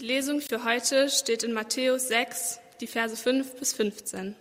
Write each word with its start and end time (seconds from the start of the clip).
Die 0.00 0.06
Lesung 0.06 0.40
für 0.40 0.64
heute 0.64 1.10
steht 1.10 1.42
in 1.42 1.52
Matthäus 1.52 2.08
6, 2.08 2.58
die 2.80 2.86
Verse 2.86 3.14
5 3.14 3.56
bis 3.56 3.74
15. 3.74 4.34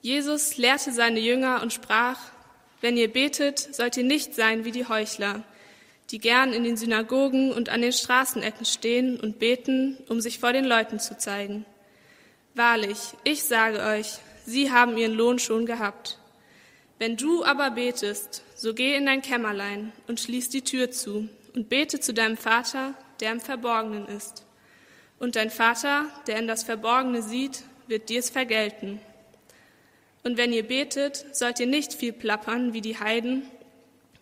Jesus 0.00 0.56
lehrte 0.56 0.90
seine 0.90 1.20
Jünger 1.20 1.60
und 1.60 1.74
sprach, 1.74 2.18
wenn 2.80 2.96
ihr 2.96 3.12
betet, 3.12 3.58
sollt 3.58 3.98
ihr 3.98 4.04
nicht 4.04 4.34
sein 4.34 4.64
wie 4.64 4.72
die 4.72 4.88
Heuchler, 4.88 5.44
die 6.10 6.18
gern 6.18 6.54
in 6.54 6.64
den 6.64 6.78
Synagogen 6.78 7.52
und 7.52 7.68
an 7.68 7.82
den 7.82 7.92
Straßenecken 7.92 8.64
stehen 8.64 9.20
und 9.20 9.38
beten, 9.38 9.98
um 10.08 10.22
sich 10.22 10.38
vor 10.38 10.54
den 10.54 10.64
Leuten 10.64 10.98
zu 10.98 11.18
zeigen. 11.18 11.66
Wahrlich, 12.54 12.98
ich 13.24 13.44
sage 13.44 13.82
euch, 13.82 14.14
sie 14.46 14.72
haben 14.72 14.96
ihren 14.96 15.12
Lohn 15.12 15.38
schon 15.38 15.66
gehabt. 15.66 16.18
Wenn 16.98 17.18
du 17.18 17.44
aber 17.44 17.72
betest, 17.72 18.44
so 18.56 18.72
geh 18.72 18.96
in 18.96 19.04
dein 19.04 19.20
Kämmerlein 19.20 19.92
und 20.06 20.20
schließ 20.20 20.48
die 20.48 20.62
Tür 20.62 20.90
zu 20.90 21.28
und 21.54 21.68
bete 21.68 22.00
zu 22.00 22.14
deinem 22.14 22.38
Vater, 22.38 22.94
der 23.20 23.32
im 23.32 23.40
Verborgenen 23.40 24.06
ist. 24.06 24.44
Und 25.18 25.36
dein 25.36 25.50
Vater, 25.50 26.06
der 26.26 26.38
in 26.38 26.46
das 26.46 26.62
Verborgene 26.62 27.22
sieht, 27.22 27.62
wird 27.86 28.08
dir 28.08 28.20
es 28.20 28.30
vergelten. 28.30 29.00
Und 30.22 30.36
wenn 30.36 30.52
ihr 30.52 30.66
betet, 30.66 31.24
sollt 31.32 31.60
ihr 31.60 31.66
nicht 31.66 31.94
viel 31.94 32.12
plappern 32.12 32.72
wie 32.72 32.80
die 32.80 32.98
Heiden, 32.98 33.48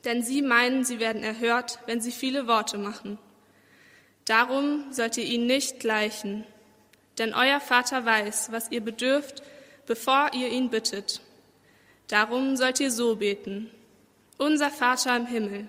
denn 0.04 0.23
sie 0.23 0.40
meinen, 0.40 0.84
sie 0.84 1.01
werden 1.01 1.23
erhört, 1.23 1.80
wenn 1.87 2.01
sie 2.01 2.12
viele 2.12 2.46
Worte 2.46 2.78
machen. 2.78 3.18
Darum 4.24 4.92
sollt 4.92 5.16
ihr 5.18 5.24
ihnen 5.24 5.46
nicht 5.46 5.80
gleichen, 5.80 6.45
denn 7.18 7.34
euer 7.34 7.60
Vater 7.60 8.04
weiß, 8.04 8.52
was 8.52 8.70
ihr 8.70 8.80
bedürft, 8.80 9.42
bevor 9.87 10.30
ihr 10.32 10.48
ihn 10.48 10.70
bittet. 10.70 11.20
Darum 12.09 12.56
sollt 12.56 12.80
ihr 12.80 12.90
so 12.90 13.16
beten. 13.16 13.70
Unser 14.38 14.70
Vater 14.70 15.16
im 15.16 15.26
Himmel, 15.26 15.68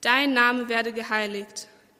dein 0.00 0.34
Name 0.34 0.68
werde 0.68 0.92
geheiligt, 0.92 1.68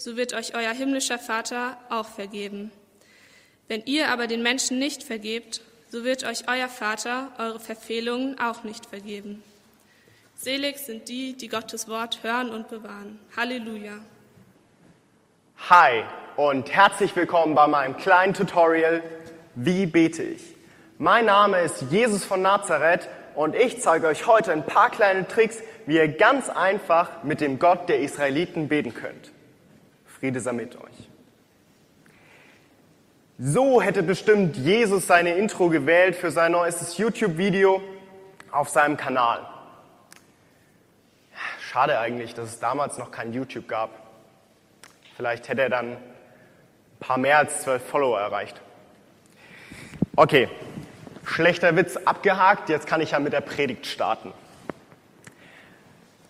so 0.00 0.16
wird 0.16 0.32
euch 0.32 0.54
euer 0.54 0.72
himmlischer 0.72 1.18
Vater 1.18 1.76
auch 1.90 2.06
vergeben. 2.06 2.72
Wenn 3.68 3.82
ihr 3.84 4.08
aber 4.08 4.26
den 4.26 4.42
Menschen 4.42 4.78
nicht 4.78 5.02
vergebt, 5.02 5.60
so 5.90 6.04
wird 6.04 6.24
euch 6.24 6.48
euer 6.48 6.68
Vater 6.68 7.30
eure 7.38 7.60
Verfehlungen 7.60 8.40
auch 8.40 8.64
nicht 8.64 8.86
vergeben. 8.86 9.42
Selig 10.36 10.78
sind 10.78 11.10
die, 11.10 11.36
die 11.36 11.48
Gottes 11.48 11.86
Wort 11.86 12.20
hören 12.22 12.48
und 12.48 12.68
bewahren. 12.68 13.18
Halleluja. 13.36 13.98
Hi 15.68 16.04
und 16.36 16.72
herzlich 16.72 17.14
willkommen 17.14 17.54
bei 17.54 17.66
meinem 17.66 17.98
kleinen 17.98 18.32
Tutorial 18.32 19.02
Wie 19.54 19.84
bete 19.84 20.22
ich? 20.22 20.42
Mein 20.96 21.26
Name 21.26 21.60
ist 21.60 21.84
Jesus 21.90 22.24
von 22.24 22.40
Nazareth 22.40 23.06
und 23.34 23.54
ich 23.54 23.82
zeige 23.82 24.06
euch 24.06 24.26
heute 24.26 24.50
ein 24.52 24.64
paar 24.64 24.88
kleine 24.90 25.28
Tricks, 25.28 25.58
wie 25.84 25.96
ihr 25.96 26.08
ganz 26.08 26.48
einfach 26.48 27.22
mit 27.22 27.42
dem 27.42 27.58
Gott 27.58 27.90
der 27.90 28.00
Israeliten 28.00 28.68
beten 28.68 28.94
könnt. 28.94 29.30
Friede 30.20 30.38
sei 30.38 30.52
mit 30.52 30.76
euch. 30.76 31.08
So 33.38 33.80
hätte 33.80 34.02
bestimmt 34.02 34.54
Jesus 34.54 35.06
seine 35.06 35.34
Intro 35.34 35.70
gewählt 35.70 36.14
für 36.14 36.30
sein 36.30 36.52
neuestes 36.52 36.98
YouTube-Video 36.98 37.80
auf 38.50 38.68
seinem 38.68 38.98
Kanal. 38.98 39.48
Schade 41.58 41.98
eigentlich, 41.98 42.34
dass 42.34 42.50
es 42.50 42.58
damals 42.58 42.98
noch 42.98 43.10
kein 43.10 43.32
YouTube 43.32 43.66
gab. 43.66 43.90
Vielleicht 45.16 45.48
hätte 45.48 45.62
er 45.62 45.70
dann 45.70 45.92
ein 45.92 45.98
paar 46.98 47.16
mehr 47.16 47.38
als 47.38 47.62
zwölf 47.62 47.82
Follower 47.82 48.20
erreicht. 48.20 48.60
Okay, 50.16 50.50
schlechter 51.24 51.74
Witz 51.76 51.96
abgehakt, 51.96 52.68
jetzt 52.68 52.86
kann 52.86 53.00
ich 53.00 53.12
ja 53.12 53.20
mit 53.20 53.32
der 53.32 53.40
Predigt 53.40 53.86
starten. 53.86 54.34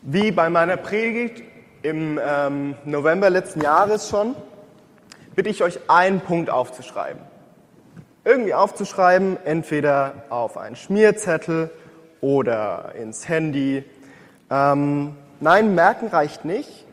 Wie 0.02 0.30
bei 0.30 0.48
meiner 0.48 0.76
Predigt 0.76 1.49
im 1.82 2.18
ähm, 2.22 2.74
November 2.84 3.30
letzten 3.30 3.60
Jahres 3.60 4.08
schon, 4.08 4.34
bitte 5.34 5.48
ich 5.48 5.62
euch, 5.62 5.78
einen 5.88 6.20
Punkt 6.20 6.50
aufzuschreiben. 6.50 7.20
Irgendwie 8.24 8.54
aufzuschreiben, 8.54 9.38
entweder 9.44 10.24
auf 10.28 10.58
einen 10.58 10.76
Schmierzettel 10.76 11.70
oder 12.20 12.92
ins 12.94 13.28
Handy. 13.28 13.84
Ähm, 14.50 15.16
nein, 15.40 15.74
merken 15.74 16.08
reicht 16.08 16.44
nicht. 16.44 16.86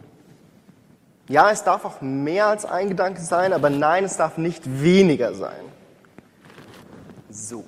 Ja, 1.27 1.51
es 1.51 1.63
darf 1.65 1.83
auch 1.83 1.99
mehr 1.99 2.47
als 2.47 2.63
ein 2.63 2.87
Gedanke 2.87 3.19
sein, 3.19 3.51
aber 3.51 3.69
nein, 3.69 4.05
es 4.05 4.15
darf 4.15 4.37
nicht 4.37 4.81
weniger 4.81 5.33
sein. 5.33 5.59
So. 7.29 7.65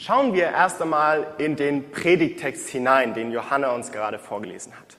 Schauen 0.00 0.32
wir 0.32 0.44
erst 0.44 0.80
einmal 0.80 1.34
in 1.38 1.56
den 1.56 1.90
Predigtext 1.90 2.68
hinein, 2.68 3.14
den 3.14 3.32
Johanna 3.32 3.72
uns 3.72 3.90
gerade 3.90 4.20
vorgelesen 4.20 4.72
hat. 4.78 4.96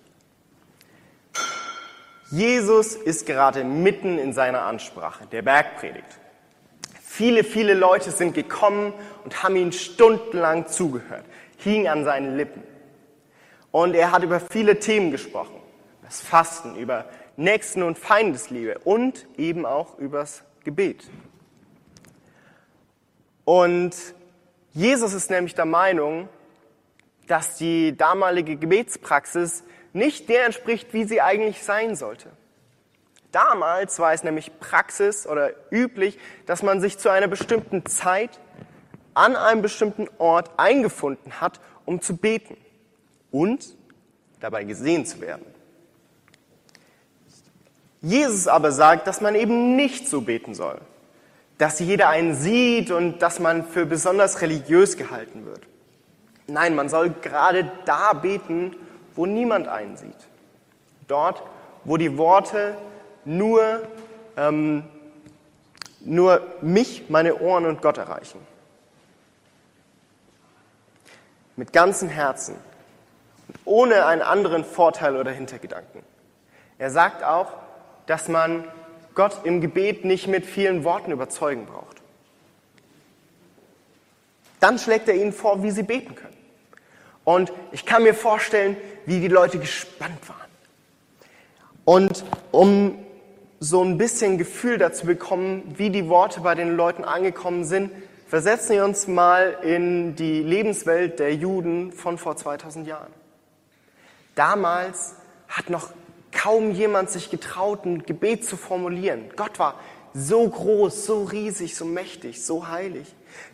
Jesus 2.31 2.95
ist 2.95 3.25
gerade 3.25 3.63
mitten 3.63 4.19
in 4.19 4.33
seiner 4.33 4.63
Ansprache, 4.63 5.25
der 5.27 5.41
Bergpredigt. 5.41 6.19
Viele, 7.01 7.45
viele 7.45 7.75
Leute 7.75 8.11
sind 8.11 8.33
gekommen 8.33 8.93
und 9.23 9.41
haben 9.41 9.55
ihm 9.55 9.71
stundenlang 9.71 10.67
zugehört, 10.67 11.23
hingen 11.55 11.87
an 11.87 12.03
seinen 12.03 12.35
Lippen. 12.35 12.61
Und 13.71 13.95
er 13.95 14.11
hat 14.11 14.23
über 14.23 14.41
viele 14.41 14.79
Themen 14.79 15.11
gesprochen. 15.11 15.55
Über 15.99 16.07
das 16.07 16.19
Fasten, 16.19 16.75
über 16.75 17.05
Nächsten- 17.37 17.83
und 17.83 17.97
Feindesliebe 17.97 18.79
und 18.79 19.27
eben 19.37 19.65
auch 19.65 19.97
übers 19.97 20.43
Gebet. 20.65 21.09
Und 23.45 23.95
Jesus 24.73 25.13
ist 25.13 25.29
nämlich 25.29 25.55
der 25.55 25.65
Meinung, 25.65 26.29
dass 27.27 27.57
die 27.57 27.95
damalige 27.95 28.55
Gebetspraxis 28.55 29.63
nicht 29.93 30.29
der 30.29 30.45
entspricht, 30.45 30.93
wie 30.93 31.05
sie 31.05 31.21
eigentlich 31.21 31.63
sein 31.63 31.95
sollte. 31.95 32.29
Damals 33.31 33.99
war 33.99 34.13
es 34.13 34.23
nämlich 34.23 34.59
Praxis 34.59 35.27
oder 35.27 35.51
üblich, 35.71 36.17
dass 36.45 36.63
man 36.63 36.81
sich 36.81 36.97
zu 36.97 37.09
einer 37.09 37.27
bestimmten 37.27 37.85
Zeit 37.85 38.39
an 39.13 39.35
einem 39.35 39.61
bestimmten 39.61 40.07
Ort 40.17 40.51
eingefunden 40.57 41.39
hat, 41.39 41.59
um 41.85 42.01
zu 42.01 42.17
beten 42.17 42.57
und 43.31 43.75
dabei 44.39 44.63
gesehen 44.63 45.05
zu 45.05 45.21
werden. 45.21 45.45
Jesus 48.01 48.47
aber 48.47 48.71
sagt, 48.71 49.07
dass 49.07 49.21
man 49.21 49.35
eben 49.35 49.75
nicht 49.75 50.07
so 50.07 50.21
beten 50.21 50.53
soll, 50.53 50.79
dass 51.59 51.77
jeder 51.79 52.07
einen 52.07 52.35
sieht 52.35 52.89
und 52.89 53.19
dass 53.19 53.39
man 53.39 53.65
für 53.65 53.85
besonders 53.85 54.41
religiös 54.41 54.95
gehalten 54.95 55.45
wird. 55.45 55.59
Nein, 56.47 56.73
man 56.73 56.87
soll 56.89 57.11
gerade 57.21 57.69
da 57.85 58.13
beten, 58.13 58.75
wo 59.13 59.25
niemand 59.25 59.67
einen 59.67 59.97
sieht. 59.97 60.15
Dort, 61.07 61.43
wo 61.83 61.97
die 61.97 62.17
Worte 62.17 62.77
nur, 63.25 63.81
ähm, 64.37 64.85
nur 65.99 66.41
mich, 66.61 67.09
meine 67.09 67.35
Ohren 67.35 67.65
und 67.65 67.81
Gott 67.81 67.97
erreichen. 67.97 68.39
Mit 71.57 71.73
ganzem 71.73 72.07
Herzen 72.07 72.55
und 73.49 73.59
ohne 73.65 74.05
einen 74.05 74.21
anderen 74.21 74.63
Vorteil 74.63 75.17
oder 75.17 75.31
Hintergedanken. 75.31 76.03
Er 76.77 76.89
sagt 76.89 77.21
auch, 77.21 77.51
dass 78.05 78.29
man 78.29 78.63
Gott 79.15 79.41
im 79.43 79.61
Gebet 79.61 80.05
nicht 80.05 80.27
mit 80.27 80.45
vielen 80.45 80.83
Worten 80.83 81.11
überzeugen 81.11 81.65
braucht. 81.65 81.97
Dann 84.59 84.77
schlägt 84.77 85.07
er 85.07 85.15
ihnen 85.15 85.33
vor, 85.33 85.63
wie 85.63 85.71
sie 85.71 85.83
beten 85.83 86.15
können. 86.15 86.37
Und 87.23 87.51
ich 87.71 87.85
kann 87.85 88.03
mir 88.03 88.13
vorstellen, 88.13 88.75
wie 89.05 89.19
die 89.19 89.27
Leute 89.27 89.59
gespannt 89.59 90.27
waren. 90.27 90.49
Und 91.85 92.23
um 92.51 92.97
so 93.59 93.83
ein 93.83 93.97
bisschen 93.97 94.37
Gefühl 94.37 94.77
dazu 94.77 95.05
bekommen, 95.05 95.73
wie 95.77 95.89
die 95.89 96.07
Worte 96.07 96.41
bei 96.41 96.55
den 96.55 96.75
Leuten 96.75 97.03
angekommen 97.03 97.65
sind, 97.65 97.91
versetzen 98.27 98.75
wir 98.75 98.85
uns 98.85 99.07
mal 99.07 99.57
in 99.63 100.15
die 100.15 100.41
Lebenswelt 100.41 101.19
der 101.19 101.33
Juden 101.33 101.91
von 101.91 102.17
vor 102.17 102.37
2000 102.37 102.87
Jahren. 102.87 103.11
Damals 104.35 105.15
hat 105.47 105.69
noch 105.69 105.89
kaum 106.31 106.71
jemand 106.71 107.09
sich 107.09 107.29
getraut, 107.29 107.85
ein 107.85 108.03
Gebet 108.03 108.45
zu 108.45 108.57
formulieren. 108.57 109.31
Gott 109.35 109.59
war 109.59 109.79
so 110.13 110.47
groß, 110.47 111.05
so 111.05 111.23
riesig, 111.23 111.75
so 111.75 111.85
mächtig, 111.85 112.43
so 112.43 112.67
heilig, 112.67 113.07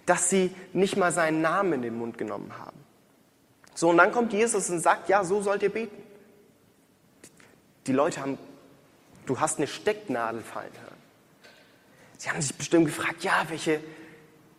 dass 0.06 0.30
sie 0.30 0.52
nicht 0.74 0.98
mal 0.98 1.12
seinen 1.12 1.42
Namen 1.42 1.74
in 1.74 1.82
den 1.82 1.98
Mund 1.98 2.18
genommen 2.18 2.58
haben. 2.58 2.80
So, 3.74 3.90
und 3.90 3.98
dann 3.98 4.12
kommt 4.12 4.32
Jesus 4.32 4.70
und 4.70 4.80
sagt, 4.80 5.10
ja, 5.10 5.24
so 5.24 5.42
sollt 5.42 5.62
ihr 5.64 5.70
beten. 5.70 6.02
Die 7.88 7.92
Leute 7.92 8.22
haben, 8.22 8.38
du 9.26 9.40
hast 9.40 9.58
eine 9.58 9.68
Stecknadel 9.68 10.42
fallen 10.42 10.72
hören. 10.82 10.96
Sie 12.18 12.30
haben 12.30 12.42
sich 12.42 12.56
bestimmt 12.56 12.86
gefragt, 12.86 13.24
ja, 13.24 13.46
welche 13.50 13.82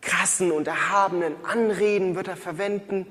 krassen 0.01 0.51
und 0.51 0.67
erhabenen 0.67 1.33
Anreden 1.43 2.15
wird 2.15 2.27
er 2.27 2.37
verwenden? 2.37 3.07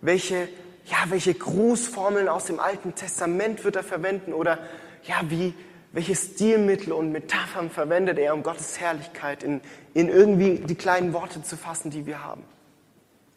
Welche, 0.00 0.48
ja, 0.90 0.98
welche 1.08 1.34
Grußformeln 1.34 2.28
aus 2.28 2.46
dem 2.46 2.60
Alten 2.60 2.94
Testament 2.94 3.64
wird 3.64 3.76
er 3.76 3.84
verwenden? 3.84 4.32
Oder, 4.32 4.58
ja, 5.04 5.20
wie, 5.28 5.54
welche 5.92 6.14
Stilmittel 6.14 6.92
und 6.92 7.12
Metaphern 7.12 7.70
verwendet 7.70 8.18
er, 8.18 8.34
um 8.34 8.42
Gottes 8.42 8.80
Herrlichkeit 8.80 9.42
in, 9.42 9.60
in 9.94 10.08
irgendwie 10.08 10.58
die 10.58 10.74
kleinen 10.74 11.12
Worte 11.12 11.42
zu 11.42 11.56
fassen, 11.56 11.90
die 11.90 12.06
wir 12.06 12.24
haben? 12.24 12.42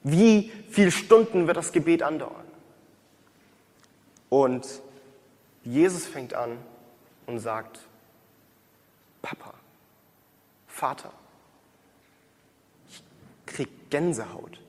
Wie 0.03 0.51
viele 0.69 0.91
Stunden 0.91 1.47
wird 1.47 1.57
das 1.57 1.71
Gebet 1.71 2.03
andauern? 2.03 2.45
Und 4.29 4.65
Jesus 5.63 6.07
fängt 6.07 6.33
an 6.33 6.57
und 7.25 7.39
sagt, 7.39 7.79
Papa, 9.21 9.53
Vater, 10.67 11.11
ich 12.89 13.03
krieg 13.45 13.89
Gänsehaut, 13.89 14.59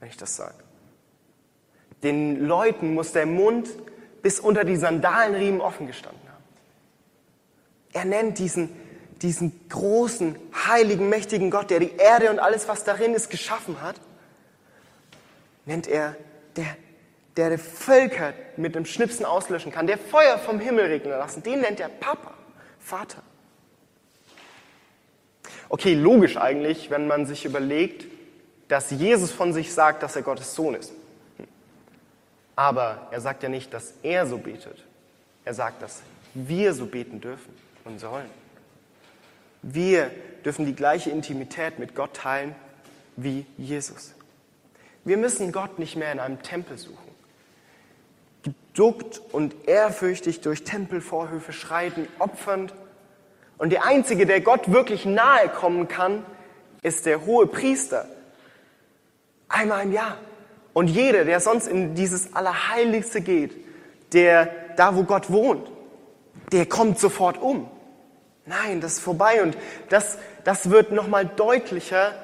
wenn 0.00 0.08
ich 0.08 0.16
das 0.16 0.34
sage. 0.34 0.64
Den 2.02 2.46
Leuten 2.46 2.94
muss 2.94 3.12
der 3.12 3.26
Mund 3.26 3.68
bis 4.22 4.40
unter 4.40 4.64
die 4.64 4.76
Sandalenriemen 4.76 5.60
offen 5.60 5.86
gestanden 5.86 6.20
haben. 6.28 6.44
Er 7.92 8.04
nennt 8.04 8.38
diesen, 8.38 8.70
diesen 9.20 9.68
großen, 9.68 10.36
heiligen, 10.66 11.08
mächtigen 11.08 11.50
Gott, 11.50 11.70
der 11.70 11.80
die 11.80 11.96
Erde 11.96 12.30
und 12.30 12.38
alles, 12.38 12.68
was 12.68 12.84
darin 12.84 13.14
ist, 13.14 13.30
geschaffen 13.30 13.82
hat, 13.82 13.96
nennt 15.66 15.86
er 15.86 16.16
der, 16.56 16.76
der 17.36 17.50
die 17.50 17.58
Völker 17.58 18.32
mit 18.56 18.74
dem 18.74 18.84
Schnipsen 18.84 19.24
auslöschen 19.24 19.72
kann, 19.72 19.86
der 19.86 19.98
Feuer 19.98 20.38
vom 20.38 20.58
Himmel 20.60 20.86
regnen 20.86 21.12
lassen, 21.12 21.42
den 21.42 21.60
nennt 21.60 21.80
er 21.80 21.88
Papa, 21.88 22.34
Vater. 22.78 23.22
Okay, 25.68 25.94
logisch 25.94 26.36
eigentlich, 26.36 26.90
wenn 26.90 27.06
man 27.06 27.26
sich 27.26 27.44
überlegt, 27.44 28.06
dass 28.68 28.90
Jesus 28.90 29.30
von 29.30 29.52
sich 29.52 29.72
sagt, 29.72 30.02
dass 30.02 30.16
er 30.16 30.22
Gottes 30.22 30.54
Sohn 30.54 30.74
ist. 30.74 30.92
Aber 32.56 33.08
er 33.10 33.20
sagt 33.20 33.42
ja 33.42 33.48
nicht, 33.48 33.72
dass 33.72 33.94
er 34.02 34.26
so 34.26 34.38
betet. 34.38 34.84
Er 35.44 35.54
sagt, 35.54 35.82
dass 35.82 36.02
wir 36.34 36.74
so 36.74 36.86
beten 36.86 37.20
dürfen 37.20 37.54
und 37.84 37.98
sollen. 37.98 38.28
Wir 39.62 40.10
dürfen 40.44 40.66
die 40.66 40.74
gleiche 40.74 41.10
Intimität 41.10 41.78
mit 41.78 41.94
Gott 41.94 42.14
teilen 42.14 42.54
wie 43.16 43.46
Jesus. 43.56 44.14
Wir 45.04 45.16
müssen 45.16 45.52
Gott 45.52 45.78
nicht 45.78 45.96
mehr 45.96 46.12
in 46.12 46.20
einem 46.20 46.42
Tempel 46.42 46.78
suchen. 46.78 46.96
Geduckt 48.42 49.20
und 49.32 49.68
ehrfürchtig 49.68 50.40
durch 50.40 50.64
Tempelvorhöfe 50.64 51.52
schreiten, 51.52 52.08
opfernd. 52.18 52.74
Und 53.58 53.70
der 53.70 53.84
Einzige, 53.84 54.26
der 54.26 54.40
Gott 54.40 54.72
wirklich 54.72 55.04
nahe 55.04 55.48
kommen 55.48 55.88
kann, 55.88 56.24
ist 56.82 57.06
der 57.06 57.24
hohe 57.24 57.46
Priester. 57.46 58.06
Einmal 59.48 59.84
im 59.84 59.92
Jahr. 59.92 60.16
Und 60.72 60.88
jeder, 60.88 61.24
der 61.24 61.40
sonst 61.40 61.66
in 61.66 61.94
dieses 61.94 62.34
Allerheiligste 62.34 63.20
geht, 63.20 63.52
der 64.12 64.48
da, 64.76 64.96
wo 64.96 65.04
Gott 65.04 65.30
wohnt, 65.30 65.70
der 66.50 66.66
kommt 66.66 66.98
sofort 66.98 67.40
um. 67.40 67.68
Nein, 68.46 68.80
das 68.80 68.94
ist 68.94 69.00
vorbei. 69.00 69.42
Und 69.42 69.56
das, 69.88 70.18
das 70.44 70.70
wird 70.70 70.92
nochmal 70.92 71.26
deutlicher, 71.26 72.14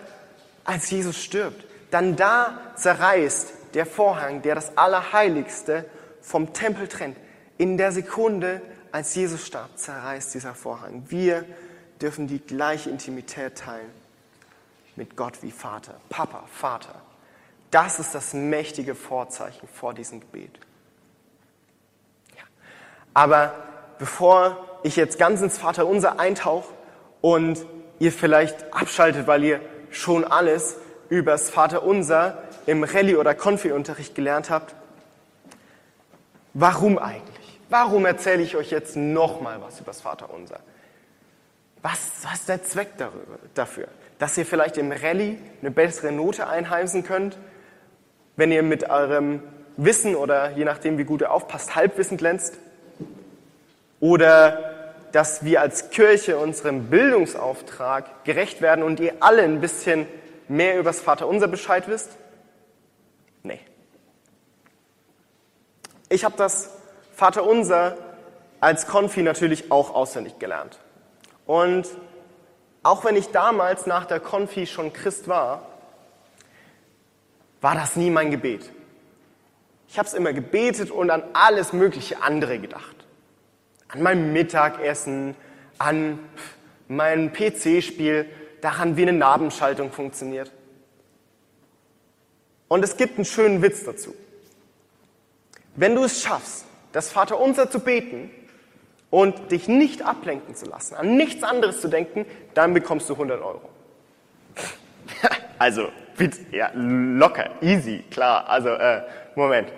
als 0.64 0.90
Jesus 0.90 1.22
stirbt. 1.22 1.64
Dann 1.90 2.16
da 2.16 2.58
zerreißt 2.76 3.52
der 3.74 3.86
Vorhang, 3.86 4.42
der 4.42 4.54
das 4.54 4.76
Allerheiligste 4.76 5.84
vom 6.20 6.52
Tempel 6.52 6.88
trennt. 6.88 7.16
In 7.56 7.78
der 7.78 7.92
Sekunde, 7.92 8.60
als 8.92 9.14
Jesus 9.14 9.46
starb, 9.46 9.76
zerreißt 9.76 10.34
dieser 10.34 10.54
Vorhang. 10.54 11.04
Wir 11.08 11.44
dürfen 12.00 12.26
die 12.26 12.38
gleiche 12.38 12.90
Intimität 12.90 13.56
teilen 13.56 13.90
mit 14.96 15.16
Gott 15.16 15.42
wie 15.42 15.50
Vater. 15.50 15.94
Papa, 16.08 16.44
Vater. 16.52 17.00
Das 17.70 17.98
ist 17.98 18.14
das 18.14 18.32
mächtige 18.32 18.94
Vorzeichen 18.94 19.68
vor 19.68 19.94
diesem 19.94 20.20
Gebet. 20.20 20.58
Ja. 22.36 22.44
Aber 23.14 23.54
bevor 23.98 24.56
ich 24.82 24.96
jetzt 24.96 25.18
ganz 25.18 25.40
ins 25.42 25.58
Vaterunser 25.58 26.18
eintauche 26.18 26.72
und 27.20 27.64
ihr 27.98 28.12
vielleicht 28.12 28.72
abschaltet, 28.72 29.26
weil 29.26 29.44
ihr 29.44 29.60
schon 29.90 30.24
alles 30.24 30.76
übers 31.08 31.50
Vaterunser 31.50 32.42
im 32.66 32.84
Rallye- 32.84 33.16
oder 33.16 33.34
Konfi-Unterricht 33.34 34.14
gelernt 34.14 34.50
habt, 34.50 34.74
warum 36.54 36.98
eigentlich? 36.98 37.60
Warum 37.70 38.06
erzähle 38.06 38.42
ich 38.42 38.56
euch 38.56 38.70
jetzt 38.70 38.96
nochmal 38.96 39.60
was 39.60 39.80
übers 39.80 40.00
Vaterunser? 40.00 40.60
Was, 41.82 41.98
was 42.22 42.40
ist 42.40 42.48
der 42.48 42.62
Zweck 42.62 42.96
darüber, 42.96 43.38
dafür? 43.54 43.88
Dass 44.18 44.36
ihr 44.36 44.46
vielleicht 44.46 44.78
im 44.78 44.90
Rallye 44.90 45.38
eine 45.60 45.70
bessere 45.70 46.12
Note 46.12 46.48
einheimsen 46.48 47.04
könnt, 47.04 47.36
wenn 48.38 48.52
ihr 48.52 48.62
mit 48.62 48.88
eurem 48.88 49.42
Wissen 49.76 50.14
oder 50.14 50.52
je 50.52 50.64
nachdem, 50.64 50.96
wie 50.96 51.04
gut 51.04 51.22
ihr 51.22 51.32
aufpasst, 51.32 51.74
Halbwissen 51.74 52.16
glänzt? 52.16 52.56
Oder 53.98 54.92
dass 55.10 55.44
wir 55.44 55.60
als 55.60 55.90
Kirche 55.90 56.38
unserem 56.38 56.84
Bildungsauftrag 56.88 58.24
gerecht 58.24 58.62
werden 58.62 58.84
und 58.84 59.00
ihr 59.00 59.14
alle 59.20 59.42
ein 59.42 59.60
bisschen 59.60 60.06
mehr 60.46 60.74
über 60.74 60.90
das 60.90 61.00
Vaterunser 61.00 61.48
Bescheid 61.48 61.88
wisst? 61.88 62.10
Nee. 63.42 63.58
Ich 66.08 66.24
habe 66.24 66.36
das 66.36 66.70
Vaterunser 67.16 67.96
als 68.60 68.86
Konfi 68.86 69.22
natürlich 69.22 69.72
auch 69.72 69.92
auswendig 69.92 70.38
gelernt. 70.38 70.78
Und 71.44 71.88
auch 72.84 73.04
wenn 73.04 73.16
ich 73.16 73.32
damals 73.32 73.86
nach 73.86 74.04
der 74.04 74.20
Konfi 74.20 74.68
schon 74.68 74.92
Christ 74.92 75.26
war, 75.26 75.67
war 77.60 77.74
das 77.74 77.96
nie 77.96 78.10
mein 78.10 78.30
Gebet. 78.30 78.70
Ich 79.88 79.98
habe 79.98 80.06
es 80.06 80.14
immer 80.14 80.32
gebetet 80.32 80.90
und 80.90 81.10
an 81.10 81.22
alles 81.32 81.72
mögliche 81.72 82.22
andere 82.22 82.58
gedacht. 82.58 82.96
An 83.88 84.02
mein 84.02 84.32
Mittagessen, 84.32 85.34
an 85.78 86.18
mein 86.88 87.32
PC-Spiel, 87.32 88.26
daran, 88.60 88.96
wie 88.96 89.02
eine 89.02 89.12
Nabenschaltung 89.12 89.92
funktioniert. 89.92 90.52
Und 92.68 92.84
es 92.84 92.96
gibt 92.96 93.16
einen 93.16 93.24
schönen 93.24 93.62
Witz 93.62 93.84
dazu. 93.84 94.14
Wenn 95.74 95.94
du 95.94 96.04
es 96.04 96.22
schaffst, 96.22 96.66
das 96.92 97.10
Vaterunser 97.10 97.70
zu 97.70 97.80
beten 97.80 98.30
und 99.10 99.52
dich 99.52 99.68
nicht 99.68 100.02
ablenken 100.02 100.54
zu 100.54 100.66
lassen, 100.66 100.96
an 100.96 101.16
nichts 101.16 101.42
anderes 101.42 101.80
zu 101.80 101.88
denken, 101.88 102.26
dann 102.54 102.74
bekommst 102.74 103.08
du 103.08 103.14
100 103.14 103.40
Euro. 103.40 103.68
also, 105.58 105.88
ja, 106.50 106.70
locker, 106.74 107.50
easy, 107.60 108.04
klar. 108.10 108.48
Also, 108.48 108.70
äh, 108.70 109.02
Moment. 109.34 109.72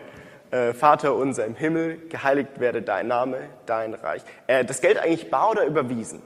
Äh, 0.50 0.72
Vater 0.72 1.14
unser 1.14 1.46
im 1.46 1.54
Himmel, 1.54 2.08
geheiligt 2.08 2.58
werde 2.58 2.82
dein 2.82 3.06
Name, 3.06 3.38
dein 3.66 3.94
Reich. 3.94 4.22
Äh, 4.48 4.64
das 4.64 4.80
Geld 4.80 4.98
eigentlich 4.98 5.30
bar 5.30 5.50
oder 5.50 5.64
überwiesen? 5.64 6.22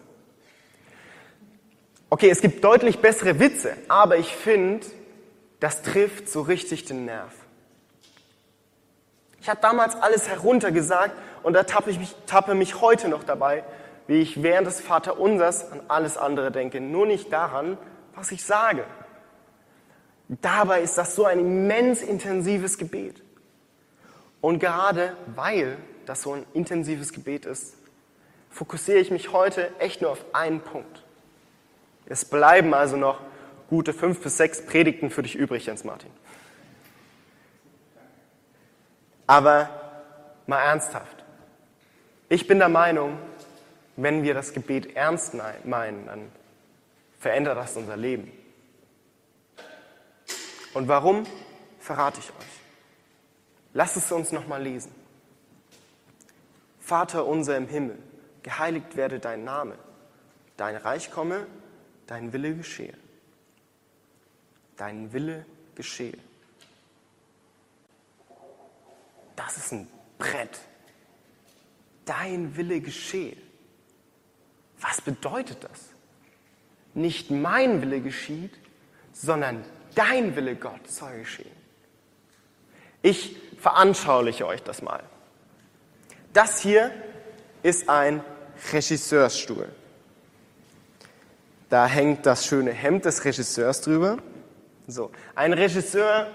Okay, 2.09 2.30
es 2.30 2.40
gibt 2.40 2.64
deutlich 2.64 3.00
bessere 3.00 3.38
Witze, 3.38 3.76
aber 3.88 4.16
ich 4.16 4.35
finde, 4.35 4.87
das 5.61 5.83
trifft 5.83 6.28
so 6.28 6.42
richtig 6.42 6.85
den 6.85 7.04
Nerv. 7.04 7.33
Ich 9.40 9.49
habe 9.50 9.61
damals 9.61 9.94
alles 9.97 10.28
heruntergesagt 10.28 11.12
und 11.42 11.52
da 11.52 11.64
tappe 11.64 11.90
ich 11.90 11.99
mich, 11.99 12.14
tappe 12.26 12.54
mich 12.54 12.80
heute 12.80 13.09
noch 13.09 13.25
dabei, 13.25 13.62
wie 14.06 14.23
ich 14.23 14.42
während 14.42 14.66
des 14.66 14.80
Vaterunsers 14.80 15.71
an 15.71 15.80
alles 15.88 16.16
andere 16.16 16.50
denke, 16.50 16.80
nur 16.80 17.06
nicht 17.06 17.30
daran, 17.30 17.76
was 18.14 18.33
ich 18.33 18.42
sage. 18.42 18.85
Dabei 20.28 20.82
ist 20.82 20.96
das 20.96 21.14
so 21.14 21.26
ein 21.26 21.38
immens 21.38 22.02
intensives 22.02 22.78
Gebet. 22.78 23.22
Und 24.40 24.58
gerade 24.58 25.16
weil 25.34 25.76
das 26.06 26.22
so 26.22 26.32
ein 26.34 26.46
intensives 26.54 27.12
Gebet 27.12 27.46
ist, 27.46 27.74
fokussiere 28.50 28.98
ich 28.98 29.10
mich 29.10 29.32
heute 29.32 29.70
echt 29.78 30.02
nur 30.02 30.10
auf 30.10 30.24
einen 30.32 30.60
Punkt. 30.60 31.02
Es 32.06 32.24
bleiben 32.24 32.74
also 32.74 32.96
noch 32.96 33.20
gute 33.68 33.92
fünf 33.92 34.20
bis 34.20 34.36
sechs 34.36 34.64
Predigten 34.64 35.10
für 35.10 35.22
dich 35.22 35.34
übrig, 35.34 35.66
Jens 35.66 35.84
Martin. 35.84 36.10
Aber 39.26 39.70
mal 40.46 40.60
ernsthaft. 40.60 41.24
Ich 42.28 42.46
bin 42.46 42.58
der 42.58 42.68
Meinung, 42.68 43.18
wenn 43.96 44.22
wir 44.22 44.34
das 44.34 44.52
Gebet 44.52 44.96
ernst 44.96 45.34
meinen, 45.64 46.06
dann 46.06 46.30
verändert 47.18 47.56
das 47.56 47.76
unser 47.76 47.96
Leben. 47.96 48.30
Und 50.74 50.88
warum, 50.88 51.26
verrate 51.78 52.20
ich 52.20 52.28
euch. 52.28 52.60
Lasst 53.72 53.96
es 53.96 54.12
uns 54.12 54.32
nochmal 54.32 54.62
lesen. 54.62 54.92
Vater 56.80 57.26
unser 57.26 57.56
im 57.56 57.66
Himmel, 57.66 57.98
geheiligt 58.42 58.96
werde 58.96 59.18
dein 59.18 59.44
Name, 59.44 59.78
dein 60.56 60.76
Reich 60.76 61.10
komme, 61.10 61.46
dein 62.06 62.32
Wille 62.32 62.54
geschehe. 62.54 62.94
Dein 64.76 65.12
Wille 65.12 65.46
geschehe. 65.74 66.18
das 69.36 69.56
ist 69.56 69.72
ein 69.72 69.88
Brett. 70.18 70.60
Dein 72.04 72.56
Wille 72.56 72.80
geschehe. 72.80 73.36
Was 74.80 75.00
bedeutet 75.00 75.64
das? 75.64 75.90
Nicht 76.94 77.30
mein 77.30 77.80
Wille 77.80 78.00
geschieht, 78.00 78.52
sondern 79.12 79.64
dein 79.94 80.36
Wille, 80.36 80.56
Gott, 80.56 80.88
soll 80.88 81.18
geschehen. 81.18 81.50
Ich 83.02 83.36
veranschauliche 83.58 84.46
euch 84.46 84.62
das 84.62 84.82
mal. 84.82 85.02
Das 86.32 86.60
hier 86.60 86.90
ist 87.62 87.88
ein 87.88 88.22
Regisseursstuhl. 88.72 89.68
Da 91.68 91.86
hängt 91.86 92.26
das 92.26 92.46
schöne 92.46 92.72
Hemd 92.72 93.04
des 93.04 93.24
Regisseurs 93.24 93.80
drüber. 93.80 94.18
So. 94.86 95.10
Ein 95.34 95.52
Regisseur 95.52 96.28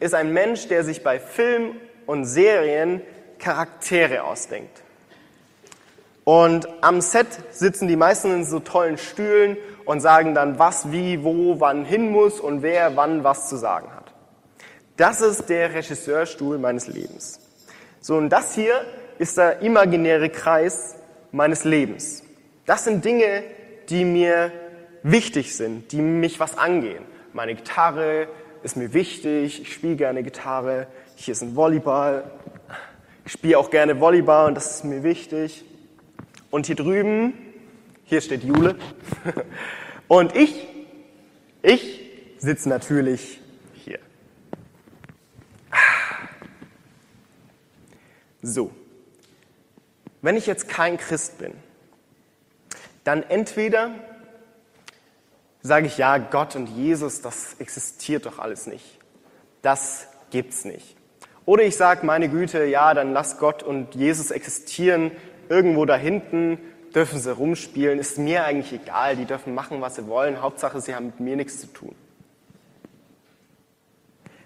ist 0.00 0.14
ein 0.14 0.32
Mensch, 0.32 0.68
der 0.68 0.82
sich 0.84 1.02
bei 1.02 1.20
Film 1.20 1.76
und 2.06 2.24
Serien 2.24 3.02
Charaktere 3.38 4.24
ausdenkt. 4.24 4.82
Und 6.24 6.68
am 6.82 7.00
Set 7.00 7.26
sitzen 7.50 7.88
die 7.88 7.96
meisten 7.96 8.32
in 8.32 8.44
so 8.44 8.60
tollen 8.60 8.96
Stühlen 8.98 9.56
und 9.84 10.00
sagen 10.00 10.34
dann, 10.34 10.58
was, 10.58 10.92
wie, 10.92 11.22
wo, 11.24 11.60
wann 11.60 11.84
hin 11.84 12.10
muss 12.10 12.40
und 12.40 12.62
wer 12.62 12.96
wann 12.96 13.24
was 13.24 13.48
zu 13.48 13.56
sagen 13.56 13.88
hat. 13.94 14.12
Das 14.96 15.20
ist 15.20 15.48
der 15.48 15.74
Regisseurstuhl 15.74 16.58
meines 16.58 16.86
Lebens. 16.86 17.40
So, 18.00 18.16
und 18.16 18.30
das 18.30 18.54
hier 18.54 18.74
ist 19.18 19.38
der 19.38 19.60
imaginäre 19.60 20.28
Kreis 20.28 20.96
meines 21.30 21.64
Lebens. 21.64 22.22
Das 22.66 22.84
sind 22.84 23.04
Dinge, 23.04 23.44
die 23.88 24.04
mir 24.04 24.52
wichtig 25.02 25.56
sind, 25.56 25.92
die 25.92 26.00
mich 26.00 26.40
was 26.40 26.58
angehen. 26.58 27.04
Meine 27.32 27.54
Gitarre 27.54 28.28
ist 28.62 28.76
mir 28.76 28.92
wichtig, 28.92 29.60
ich 29.62 29.72
spiele 29.72 29.96
gerne 29.96 30.22
Gitarre, 30.22 30.86
hier 31.16 31.32
ist 31.32 31.42
ein 31.42 31.56
Volleyball, 31.56 32.30
ich 33.24 33.32
spiele 33.32 33.58
auch 33.58 33.70
gerne 33.70 34.00
Volleyball 34.00 34.48
und 34.48 34.54
das 34.54 34.76
ist 34.76 34.84
mir 34.84 35.02
wichtig. 35.02 35.64
Und 36.50 36.66
hier 36.66 36.76
drüben, 36.76 37.34
hier 38.04 38.20
steht 38.20 38.44
Jule. 38.44 38.76
Und 40.08 40.36
ich, 40.36 40.66
ich 41.62 42.00
sitze 42.38 42.68
natürlich 42.68 43.40
hier. 43.74 43.98
So, 48.42 48.72
wenn 50.20 50.36
ich 50.36 50.46
jetzt 50.46 50.68
kein 50.68 50.98
Christ 50.98 51.38
bin, 51.38 51.54
dann 53.04 53.22
entweder 53.22 53.90
sage 55.62 55.86
ich, 55.86 55.98
ja, 55.98 56.18
Gott 56.18 56.56
und 56.56 56.66
Jesus, 56.66 57.20
das 57.20 57.54
existiert 57.58 58.26
doch 58.26 58.38
alles 58.38 58.66
nicht. 58.66 58.98
Das 59.62 60.08
gibt's 60.30 60.64
nicht. 60.64 60.96
Oder 61.44 61.64
ich 61.64 61.76
sage, 61.76 62.04
meine 62.06 62.28
Güte, 62.28 62.64
ja, 62.64 62.94
dann 62.94 63.12
lass 63.12 63.38
Gott 63.38 63.62
und 63.62 63.94
Jesus 63.94 64.30
existieren. 64.30 65.12
Irgendwo 65.48 65.84
da 65.84 65.96
hinten 65.96 66.58
dürfen 66.94 67.18
sie 67.18 67.32
rumspielen. 67.32 67.98
Ist 67.98 68.18
mir 68.18 68.44
eigentlich 68.44 68.72
egal. 68.72 69.16
Die 69.16 69.24
dürfen 69.24 69.54
machen, 69.54 69.80
was 69.80 69.96
sie 69.96 70.06
wollen. 70.06 70.40
Hauptsache, 70.40 70.80
sie 70.80 70.94
haben 70.94 71.06
mit 71.06 71.20
mir 71.20 71.36
nichts 71.36 71.60
zu 71.60 71.66
tun. 71.66 71.94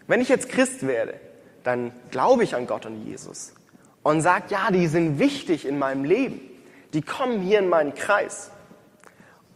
Wenn 0.07 0.21
ich 0.21 0.29
jetzt 0.29 0.49
Christ 0.49 0.87
werde, 0.87 1.21
dann 1.65 1.93
glaube 2.11 2.45
ich 2.45 2.55
an 2.55 2.67
Gott 2.67 2.87
und 2.87 3.05
Jesus 3.05 3.55
und 4.03 4.21
sage, 4.21 4.45
ja, 4.51 4.71
die 4.71 4.87
sind 4.87 5.19
wichtig 5.19 5.67
in 5.67 5.79
meinem 5.79 6.05
Leben. 6.05 6.41
Die 6.93 7.03
kommen 7.03 7.41
hier 7.41 7.59
in 7.59 7.69
meinen 7.69 7.95
Kreis. 7.95 8.53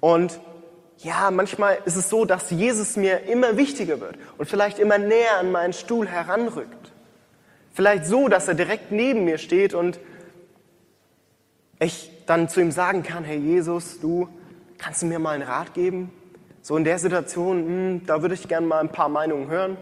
Und 0.01 0.41
ja, 0.99 1.31
manchmal 1.31 1.79
ist 1.85 1.97
es 1.97 2.11
so, 2.11 2.25
dass 2.25 2.51
Jesus 2.51 2.97
mir 2.97 3.29
immer 3.29 3.57
wichtiger 3.57 4.01
wird 4.01 4.17
und 4.39 4.47
vielleicht 4.47 4.79
immer 4.81 4.99
näher 4.99 5.39
an 5.39 5.53
meinen 5.53 5.73
Stuhl 5.73 6.09
heranrückt. 6.09 6.91
Vielleicht 7.73 8.07
so, 8.07 8.29
dass 8.29 8.49
er 8.49 8.55
direkt 8.55 8.91
neben 8.91 9.25
mir 9.25 9.39
steht 9.39 9.73
und 9.73 10.01
ich 11.79 12.11
dann 12.31 12.49
zu 12.49 12.61
ihm 12.61 12.71
sagen 12.71 13.03
kann, 13.03 13.25
hey 13.25 13.39
Jesus, 13.39 13.99
du 13.99 14.29
kannst 14.79 15.03
du 15.03 15.07
mir 15.07 15.19
mal 15.19 15.35
einen 15.35 15.43
Rat 15.43 15.75
geben? 15.75 16.13
So 16.63 16.77
in 16.77 16.85
der 16.85 17.01
Situation, 17.01 17.65
mh, 17.65 17.67
hm, 17.67 18.07
da 18.07 18.23
würde 18.23 18.37
ich 18.37 18.47
gerne 18.47 18.69
mal 18.69 18.79
ein 18.79 18.93
paar 18.93 19.09
Meinungen 19.09 19.49
hören. 19.49 19.77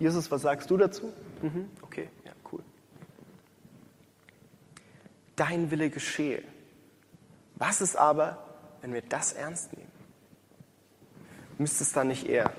Jesus, 0.00 0.28
was 0.32 0.42
sagst 0.42 0.68
du 0.68 0.76
dazu? 0.76 1.12
Mhm, 1.42 1.70
okay, 1.82 2.08
ja, 2.24 2.32
cool. 2.50 2.58
Dein 5.36 5.70
Wille 5.70 5.88
geschehe. 5.88 6.42
Was 7.54 7.80
ist 7.80 7.94
aber, 7.94 8.44
wenn 8.80 8.92
wir 8.92 9.02
das 9.02 9.32
ernst 9.32 9.72
nehmen? 9.76 9.92
Müsste 11.56 11.84
es 11.84 11.92
dann 11.92 12.08
nicht 12.08 12.28
eher 12.28 12.50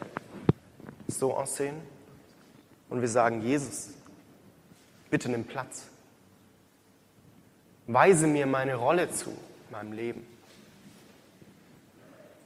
so 1.09 1.35
aussehen? 1.35 1.75
Und 2.87 3.01
wir 3.01 3.09
sagen, 3.09 3.41
Jesus, 3.41 3.89
bitte 5.09 5.29
nimm 5.29 5.43
Platz. 5.43 5.87
Weise 7.87 8.27
mir 8.27 8.45
meine 8.45 8.75
Rolle 8.75 9.09
zu 9.09 9.29
in 9.29 9.71
meinem 9.71 9.93
Leben. 9.93 10.27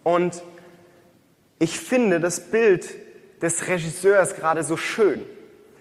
Und 0.04 0.42
ich 1.60 1.80
finde 1.80 2.20
das 2.20 2.52
Bild 2.52 2.90
des 3.42 3.68
Regisseurs 3.68 4.36
gerade 4.36 4.64
so 4.64 4.78
schön. 4.78 5.26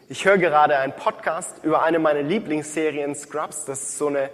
Ich 0.08 0.24
höre 0.24 0.38
gerade 0.38 0.76
einen 0.76 0.94
Podcast 0.94 1.62
über 1.62 1.82
eine 1.82 1.98
meiner 1.98 2.22
Lieblingsserien 2.22 3.14
Scrubs. 3.14 3.64
Das 3.66 3.82
ist 3.82 3.98
so 3.98 4.08
eine 4.08 4.30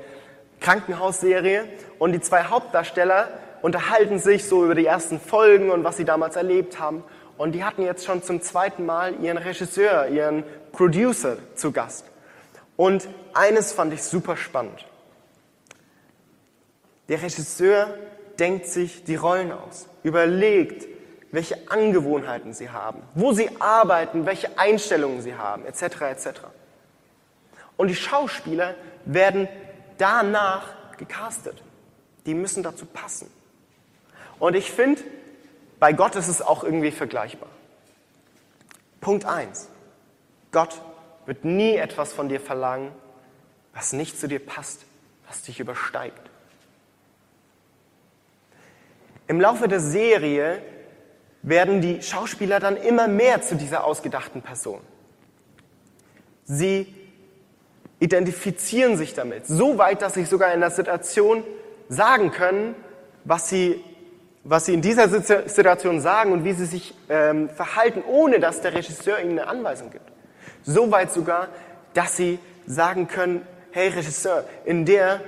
Krankenhausserie. 0.60 1.64
Und 1.98 2.12
die 2.12 2.20
zwei 2.20 2.44
Hauptdarsteller 2.44 3.28
unterhalten 3.62 4.18
sich 4.18 4.44
so 4.44 4.64
über 4.64 4.74
die 4.74 4.86
ersten 4.86 5.20
Folgen 5.20 5.70
und 5.70 5.84
was 5.84 5.96
sie 5.96 6.04
damals 6.04 6.36
erlebt 6.36 6.78
haben. 6.80 7.04
Und 7.36 7.52
die 7.52 7.64
hatten 7.64 7.82
jetzt 7.82 8.04
schon 8.04 8.22
zum 8.22 8.40
zweiten 8.40 8.86
Mal 8.86 9.22
ihren 9.22 9.36
Regisseur, 9.38 10.08
ihren 10.08 10.44
Producer 10.72 11.36
zu 11.54 11.72
Gast. 11.72 12.06
Und 12.76 13.08
eines 13.34 13.72
fand 13.72 13.92
ich 13.92 14.02
super 14.02 14.36
spannend. 14.36 14.86
Der 17.08 17.22
Regisseur 17.22 17.94
denkt 18.38 18.66
sich 18.66 19.04
die 19.04 19.16
Rollen 19.16 19.52
aus, 19.52 19.86
überlegt, 20.02 20.86
welche 21.32 21.70
Angewohnheiten 21.70 22.54
sie 22.54 22.70
haben, 22.70 23.02
wo 23.14 23.32
sie 23.32 23.50
arbeiten, 23.60 24.26
welche 24.26 24.58
Einstellungen 24.58 25.20
sie 25.22 25.34
haben, 25.34 25.64
etc. 25.66 25.82
etc. 26.02 26.28
Und 27.76 27.88
die 27.88 27.96
Schauspieler 27.96 28.74
werden 29.04 29.48
danach 29.98 30.96
gecastet. 30.96 31.62
Die 32.24 32.34
müssen 32.34 32.62
dazu 32.62 32.86
passen. 32.86 33.30
Und 34.38 34.54
ich 34.54 34.70
finde, 34.70 35.02
bei 35.78 35.92
Gott 35.92 36.16
ist 36.16 36.28
es 36.28 36.42
auch 36.42 36.64
irgendwie 36.64 36.90
vergleichbar. 36.90 37.48
Punkt 39.00 39.24
eins: 39.24 39.68
Gott 40.52 40.80
wird 41.26 41.44
nie 41.44 41.74
etwas 41.74 42.12
von 42.12 42.28
dir 42.28 42.40
verlangen, 42.40 42.92
was 43.74 43.92
nicht 43.92 44.18
zu 44.18 44.26
dir 44.26 44.44
passt, 44.44 44.84
was 45.28 45.42
dich 45.42 45.60
übersteigt. 45.60 46.30
Im 49.28 49.40
Laufe 49.40 49.68
der 49.68 49.80
Serie 49.80 50.60
werden 51.42 51.80
die 51.80 52.02
Schauspieler 52.02 52.60
dann 52.60 52.76
immer 52.76 53.08
mehr 53.08 53.42
zu 53.42 53.56
dieser 53.56 53.84
ausgedachten 53.84 54.42
Person. 54.42 54.80
Sie 56.44 56.94
identifizieren 57.98 58.96
sich 58.96 59.14
damit, 59.14 59.46
so 59.46 59.78
weit, 59.78 60.02
dass 60.02 60.14
sie 60.14 60.24
sogar 60.24 60.52
in 60.52 60.60
der 60.60 60.70
Situation 60.70 61.44
sagen 61.88 62.30
können, 62.30 62.74
was 63.24 63.48
sie 63.48 63.82
was 64.48 64.66
sie 64.66 64.74
in 64.74 64.80
dieser 64.80 65.08
Situation 65.08 66.00
sagen 66.00 66.30
und 66.32 66.44
wie 66.44 66.52
sie 66.52 66.66
sich 66.66 66.94
ähm, 67.08 67.48
verhalten, 67.50 68.02
ohne 68.06 68.38
dass 68.38 68.60
der 68.60 68.74
Regisseur 68.74 69.18
ihnen 69.18 69.40
eine 69.40 69.48
Anweisung 69.48 69.90
gibt. 69.90 70.08
So 70.62 70.92
weit 70.92 71.10
sogar, 71.10 71.48
dass 71.94 72.16
sie 72.16 72.38
sagen 72.64 73.08
können, 73.08 73.44
hey 73.72 73.88
Regisseur, 73.88 74.44
in 74.64 74.84
der, 74.84 75.20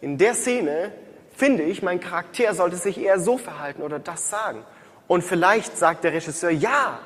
in 0.00 0.18
der 0.18 0.34
Szene 0.34 0.90
finde 1.38 1.62
ich, 1.62 1.82
mein 1.82 2.00
Charakter 2.00 2.54
sollte 2.54 2.76
sich 2.76 2.98
eher 2.98 3.18
so 3.18 3.38
verhalten 3.38 3.82
oder 3.82 3.98
das 3.98 4.28
sagen. 4.28 4.64
Und 5.06 5.22
vielleicht 5.22 5.76
sagt 5.76 6.04
der 6.04 6.12
Regisseur, 6.12 6.50
ja, 6.50 7.00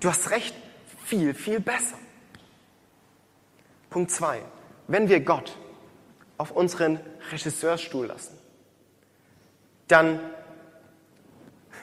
du 0.00 0.08
hast 0.08 0.30
recht, 0.30 0.54
viel, 1.04 1.34
viel 1.34 1.60
besser. 1.60 1.98
Punkt 3.90 4.10
zwei: 4.10 4.40
Wenn 4.86 5.08
wir 5.08 5.20
Gott 5.20 5.56
auf 6.38 6.52
unseren 6.52 7.00
Regisseursstuhl 7.30 8.06
lassen, 8.06 8.38
dann 9.88 10.20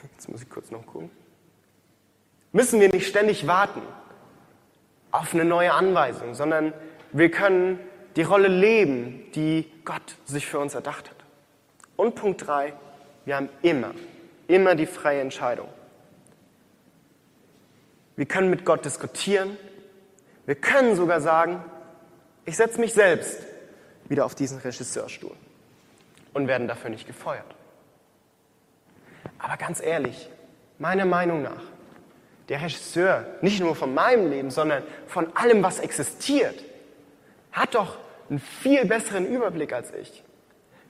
Jetzt 0.12 0.28
muss 0.28 0.42
ich 0.42 0.50
kurz 0.50 0.70
noch 0.70 0.86
gucken. 0.86 1.10
Müssen 2.52 2.80
wir 2.80 2.88
nicht 2.88 3.06
ständig 3.06 3.46
warten 3.46 3.82
auf 5.10 5.34
eine 5.34 5.44
neue 5.44 5.72
Anweisung, 5.72 6.34
sondern 6.34 6.72
wir 7.12 7.30
können 7.30 7.78
die 8.16 8.22
Rolle 8.22 8.48
leben, 8.48 9.30
die 9.34 9.70
Gott 9.84 10.16
sich 10.24 10.46
für 10.46 10.58
uns 10.58 10.74
erdacht 10.74 11.10
hat. 11.10 11.15
Und 11.96 12.14
Punkt 12.14 12.46
drei, 12.46 12.72
wir 13.24 13.36
haben 13.36 13.48
immer, 13.62 13.92
immer 14.48 14.74
die 14.74 14.86
freie 14.86 15.20
Entscheidung. 15.20 15.68
Wir 18.16 18.26
können 18.26 18.50
mit 18.50 18.64
Gott 18.64 18.84
diskutieren. 18.84 19.56
Wir 20.46 20.54
können 20.54 20.96
sogar 20.96 21.20
sagen, 21.20 21.62
ich 22.44 22.56
setze 22.56 22.80
mich 22.80 22.94
selbst 22.94 23.40
wieder 24.08 24.24
auf 24.24 24.34
diesen 24.34 24.58
Regisseurstuhl 24.58 25.34
und 26.32 26.48
werden 26.48 26.68
dafür 26.68 26.90
nicht 26.90 27.06
gefeuert. 27.06 27.44
Aber 29.38 29.56
ganz 29.56 29.80
ehrlich, 29.80 30.30
meiner 30.78 31.04
Meinung 31.04 31.42
nach, 31.42 31.62
der 32.48 32.62
Regisseur, 32.62 33.26
nicht 33.40 33.60
nur 33.60 33.74
von 33.74 33.92
meinem 33.92 34.30
Leben, 34.30 34.50
sondern 34.50 34.84
von 35.08 35.36
allem, 35.36 35.62
was 35.62 35.80
existiert, 35.80 36.62
hat 37.50 37.74
doch 37.74 37.98
einen 38.30 38.38
viel 38.38 38.84
besseren 38.84 39.26
Überblick 39.26 39.72
als 39.72 39.92
ich. 39.92 40.22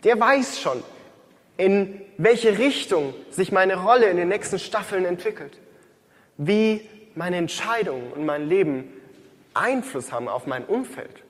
Der 0.04 0.20
weiß 0.20 0.60
schon, 0.60 0.82
in 1.56 2.00
welche 2.18 2.58
Richtung 2.58 3.14
sich 3.30 3.52
meine 3.52 3.76
Rolle 3.76 4.06
in 4.06 4.16
den 4.16 4.28
nächsten 4.28 4.58
Staffeln 4.58 5.04
entwickelt, 5.04 5.58
wie 6.36 6.88
meine 7.14 7.36
Entscheidungen 7.36 8.12
und 8.12 8.24
mein 8.26 8.48
Leben 8.48 8.92
Einfluss 9.54 10.12
haben 10.12 10.28
auf 10.28 10.46
mein 10.46 10.64
Umfeld 10.64 11.22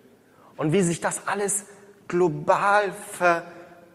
und 0.56 0.73
wie 0.73 0.83
sich 0.83 1.00
das 1.00 1.26
alles 1.26 1.66
global 2.09 2.92
ver, 3.12 3.45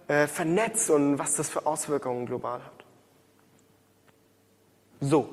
äh, 0.07 0.27
vernetzt 0.27 0.89
und 0.89 1.19
was 1.19 1.35
das 1.35 1.49
für 1.49 1.65
Auswirkungen 1.65 2.25
global 2.25 2.59
hat. 2.59 2.85
So, 5.01 5.29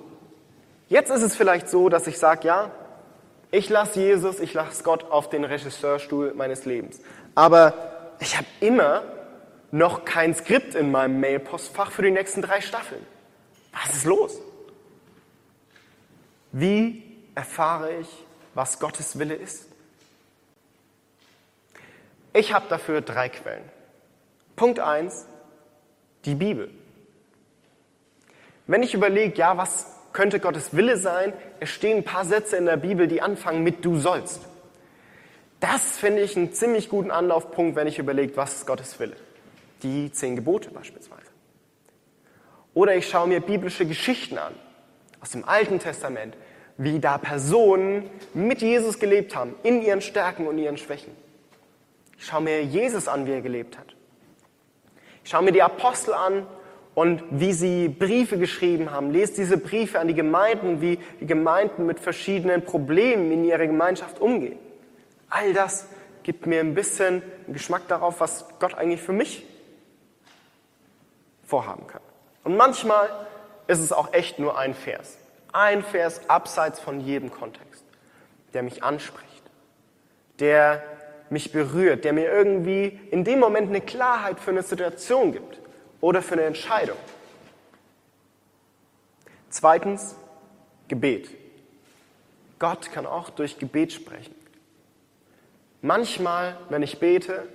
jetzt 0.88 1.10
ist 1.10 1.22
es 1.22 1.36
vielleicht 1.36 1.68
so, 1.68 1.88
dass 1.88 2.06
ich 2.06 2.18
sage, 2.18 2.46
ja, 2.48 2.70
ich 3.50 3.68
lasse 3.68 4.00
Jesus, 4.00 4.40
ich 4.40 4.52
lasse 4.54 4.82
Gott 4.82 5.10
auf 5.10 5.28
den 5.28 5.44
Regisseurstuhl 5.44 6.34
meines 6.34 6.64
Lebens. 6.64 7.00
Aber 7.34 7.74
ich 8.20 8.36
habe 8.36 8.46
immer 8.60 9.02
noch 9.70 10.04
kein 10.04 10.34
Skript 10.34 10.74
in 10.74 10.90
meinem 10.90 11.20
Mailpostfach 11.20 11.92
für 11.92 12.02
die 12.02 12.10
nächsten 12.10 12.42
drei 12.42 12.60
Staffeln. 12.60 13.04
Was 13.72 13.96
ist 13.96 14.04
los? 14.04 14.38
Wie 16.52 17.02
erfahre 17.34 17.94
ich, 17.98 18.08
was 18.54 18.80
Gottes 18.80 19.18
Wille 19.18 19.34
ist? 19.34 19.66
Ich 22.32 22.52
habe 22.52 22.66
dafür 22.68 23.00
drei 23.00 23.28
Quellen. 23.28 23.64
Punkt 24.56 24.80
eins: 24.80 25.26
die 26.24 26.34
Bibel. 26.34 26.70
Wenn 28.66 28.82
ich 28.82 28.94
überlege, 28.94 29.36
ja, 29.36 29.56
was 29.56 29.86
könnte 30.12 30.40
Gottes 30.40 30.74
Wille 30.74 30.96
sein, 30.96 31.32
es 31.60 31.70
stehen 31.70 31.98
ein 31.98 32.04
paar 32.04 32.24
Sätze 32.24 32.56
in 32.56 32.66
der 32.66 32.76
Bibel, 32.76 33.08
die 33.08 33.22
anfangen 33.22 33.62
mit 33.62 33.84
du 33.84 33.98
sollst. 33.98 34.40
Das 35.60 35.96
finde 35.96 36.22
ich 36.22 36.36
einen 36.36 36.52
ziemlich 36.52 36.88
guten 36.88 37.10
Anlaufpunkt, 37.10 37.76
wenn 37.76 37.86
ich 37.86 37.98
überlege, 37.98 38.36
was 38.36 38.54
ist 38.56 38.66
Gottes 38.66 38.98
Wille. 39.00 39.16
Die 39.82 40.10
zehn 40.12 40.36
Gebote 40.36 40.70
beispielsweise. 40.70 41.28
Oder 42.74 42.94
ich 42.96 43.08
schaue 43.08 43.28
mir 43.28 43.40
biblische 43.40 43.86
Geschichten 43.86 44.38
an, 44.38 44.54
aus 45.20 45.30
dem 45.30 45.44
Alten 45.44 45.78
Testament, 45.78 46.36
wie 46.76 47.00
da 47.00 47.18
Personen 47.18 48.08
mit 48.34 48.62
Jesus 48.62 48.98
gelebt 48.98 49.34
haben, 49.34 49.54
in 49.64 49.82
ihren 49.82 50.00
Stärken 50.00 50.46
und 50.46 50.58
ihren 50.58 50.76
Schwächen. 50.76 51.12
Ich 52.16 52.26
schaue 52.26 52.42
mir 52.42 52.62
Jesus 52.62 53.08
an, 53.08 53.26
wie 53.26 53.32
er 53.32 53.40
gelebt 53.40 53.76
hat. 53.78 53.96
Ich 55.24 55.30
schaue 55.30 55.42
mir 55.42 55.52
die 55.52 55.62
Apostel 55.62 56.14
an 56.14 56.46
und 56.94 57.22
wie 57.30 57.52
sie 57.52 57.88
Briefe 57.88 58.38
geschrieben 58.38 58.90
haben. 58.90 59.10
Lese 59.10 59.34
diese 59.34 59.58
Briefe 59.58 59.98
an 59.98 60.08
die 60.08 60.14
Gemeinden, 60.14 60.80
wie 60.80 60.98
die 61.20 61.26
Gemeinden 61.26 61.86
mit 61.86 62.00
verschiedenen 62.00 62.64
Problemen 62.64 63.30
in 63.30 63.44
ihrer 63.44 63.66
Gemeinschaft 63.66 64.20
umgehen. 64.20 64.58
All 65.30 65.52
das 65.52 65.88
gibt 66.22 66.46
mir 66.46 66.60
ein 66.60 66.74
bisschen 66.74 67.22
Geschmack 67.48 67.88
darauf, 67.88 68.20
was 68.20 68.46
Gott 68.58 68.74
eigentlich 68.74 69.00
für 69.00 69.12
mich 69.12 69.44
vorhaben 71.48 71.86
kann. 71.86 72.02
Und 72.44 72.56
manchmal 72.56 73.08
ist 73.66 73.80
es 73.80 73.92
auch 73.92 74.12
echt 74.12 74.38
nur 74.38 74.58
ein 74.58 74.74
Vers. 74.74 75.16
Ein 75.52 75.82
Vers 75.82 76.28
abseits 76.28 76.78
von 76.78 77.00
jedem 77.00 77.30
Kontext, 77.30 77.84
der 78.52 78.62
mich 78.62 78.82
anspricht, 78.82 79.42
der 80.40 80.82
mich 81.30 81.52
berührt, 81.52 82.04
der 82.04 82.12
mir 82.12 82.30
irgendwie 82.30 83.00
in 83.10 83.24
dem 83.24 83.38
Moment 83.38 83.68
eine 83.68 83.80
Klarheit 83.80 84.40
für 84.40 84.50
eine 84.50 84.62
Situation 84.62 85.32
gibt 85.32 85.58
oder 86.00 86.22
für 86.22 86.34
eine 86.34 86.44
Entscheidung. 86.44 86.96
Zweitens, 89.50 90.14
Gebet. 90.88 91.30
Gott 92.58 92.90
kann 92.92 93.06
auch 93.06 93.30
durch 93.30 93.58
Gebet 93.58 93.92
sprechen. 93.92 94.34
Manchmal, 95.80 96.58
wenn 96.70 96.82
ich 96.82 96.98
bete, 96.98 97.46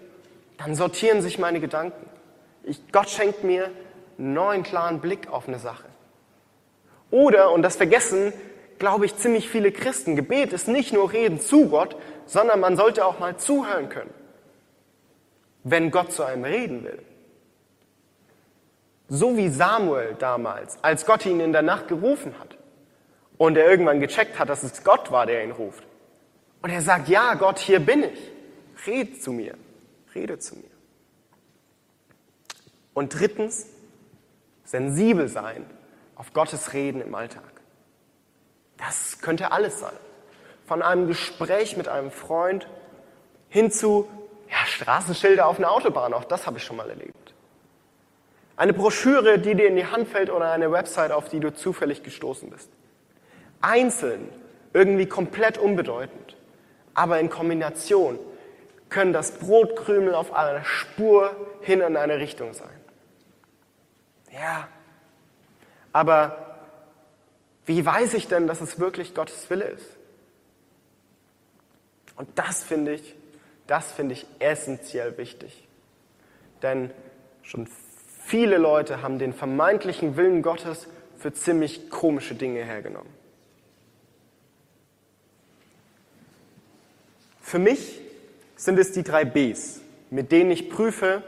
dann 0.58 0.76
sortieren 0.76 1.22
sich 1.22 1.40
meine 1.40 1.60
Gedanken. 1.60 2.10
Ich, 2.64 2.80
Gott 2.92 3.10
schenkt 3.10 3.44
mir 3.44 3.70
neuen, 4.24 4.64
klaren 4.64 5.02
Blick 5.02 5.30
auf 5.30 5.48
eine 5.48 5.60
Sache. 5.60 5.86
Oder, 7.12 7.52
und 7.52 7.62
das 7.62 7.76
vergessen, 7.76 8.34
glaube 8.80 9.06
ich, 9.06 9.16
ziemlich 9.18 9.50
viele 9.50 9.72
Christen, 9.72 10.16
Gebet 10.16 10.54
ist 10.54 10.68
nicht 10.68 10.94
nur 10.94 11.12
Reden 11.12 11.40
zu 11.40 11.70
Gott, 11.70 11.96
sondern 12.26 12.60
man 12.60 12.76
sollte 12.76 13.06
auch 13.06 13.20
mal 13.20 13.38
zuhören 13.38 13.90
können, 13.90 14.14
wenn 15.64 15.92
Gott 15.92 16.12
zu 16.12 16.24
einem 16.24 16.44
reden 16.44 16.84
will. 16.84 17.00
So 19.10 19.38
wie 19.38 19.50
Samuel 19.50 20.16
damals, 20.18 20.78
als 20.82 21.06
Gott 21.06 21.26
ihn 21.26 21.40
in 21.40 21.54
der 21.54 21.62
Nacht 21.62 21.88
gerufen 21.88 22.34
hat 22.40 22.58
und 23.38 23.58
er 23.58 23.70
irgendwann 23.70 24.00
gecheckt 24.00 24.40
hat, 24.40 24.50
dass 24.50 24.64
es 24.64 24.84
Gott 24.84 25.12
war, 25.12 25.26
der 25.26 25.44
ihn 25.44 25.52
ruft. 25.52 25.84
Und 26.62 26.70
er 26.70 26.82
sagt, 26.82 27.10
ja, 27.10 27.34
Gott, 27.36 27.60
hier 27.60 27.80
bin 27.80 28.04
ich. 28.04 28.32
Red 28.88 29.22
zu 29.22 29.32
mir. 29.32 29.56
Rede 30.16 30.40
zu 30.40 30.56
mir. 30.56 30.64
Und 32.94 33.20
drittens, 33.20 33.68
sensibel 34.64 35.28
sein 35.28 35.66
auf 36.16 36.34
Gottes 36.34 36.74
Reden 36.74 37.02
im 37.02 37.14
Alltag. 37.16 37.44
Das 38.78 39.20
könnte 39.22 39.52
alles 39.52 39.80
sein. 39.80 39.94
Von 40.66 40.82
einem 40.82 41.08
Gespräch 41.08 41.78
mit 41.78 41.88
einem 41.88 42.12
Freund 42.12 42.68
hin 43.50 43.72
zu 43.72 44.08
ja, 44.50 44.66
Straßenschilder 44.66 45.48
auf 45.48 45.58
einer 45.58 45.72
Autobahn. 45.72 46.14
Auch 46.14 46.24
das 46.24 46.48
habe 46.48 46.58
ich 46.58 46.64
schon 46.64 46.78
mal 46.78 46.90
erlebt. 46.90 47.34
Eine 48.56 48.74
Broschüre, 48.74 49.40
die 49.40 49.56
dir 49.56 49.68
in 49.68 49.76
die 49.76 49.86
Hand 49.86 50.08
fällt 50.08 50.30
oder 50.30 50.52
eine 50.52 50.72
Website, 50.72 51.12
auf 51.12 51.28
die 51.28 51.40
du 51.40 51.54
zufällig 51.54 52.04
gestoßen 52.04 52.50
bist. 52.50 52.70
Einzeln, 53.62 54.30
irgendwie 54.74 55.08
komplett 55.08 55.58
unbedeutend, 55.58 56.36
aber 56.94 57.20
in 57.20 57.30
Kombination 57.30 58.20
können 58.90 59.14
das 59.14 59.32
Brotkrümel 59.32 60.14
auf 60.14 60.34
einer 60.34 60.64
Spur 60.64 61.36
hin 61.62 61.82
in 61.82 61.98
eine 61.98 62.20
Richtung 62.20 62.54
sein. 62.54 62.70
Ja, 64.34 64.68
aber 65.92 66.58
wie 67.66 67.86
weiß 67.86 68.16
ich 68.16 68.28
denn, 68.28 68.48
dass 68.48 68.62
es 68.62 68.80
wirklich 68.80 69.14
Gottes 69.14 69.50
Wille 69.50 69.66
ist? 69.66 69.86
Und 72.16 72.28
das 72.36 72.64
finde 72.64 72.94
ich, 72.94 73.16
das 73.68 73.92
finde 73.92 74.14
ich 74.14 74.26
essentiell 74.40 75.18
wichtig. 75.18 75.68
Denn 76.62 76.92
schon 77.44 77.68
viele 78.26 78.58
Leute 78.58 79.02
haben 79.02 79.20
den 79.20 79.34
vermeintlichen 79.34 80.18
Willen 80.18 80.42
Gottes 80.42 80.88
für 81.18 81.32
ziemlich 81.32 81.90
komische 81.90 82.36
Dinge 82.36 82.64
hergenommen. 82.64 83.12
Für 87.40 87.60
mich 87.60 88.00
sind 88.56 88.80
es 88.80 88.94
die 88.94 89.04
drei 89.04 89.26
Bs, 89.26 89.82
mit 90.10 90.32
denen 90.32 90.52
ich 90.52 90.70
prüfe, 90.70 91.22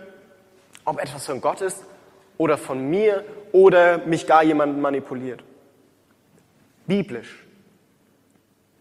ob 0.86 1.00
etwas 1.00 1.26
von 1.26 1.40
Gott 1.40 1.62
ist 1.62 1.84
oder 2.38 2.58
von 2.58 2.90
mir 2.90 3.24
oder 3.52 4.00
mich 4.00 4.28
gar 4.28 4.44
jemand 4.44 4.80
manipuliert. 4.80 5.44
Biblisch. 6.88 7.46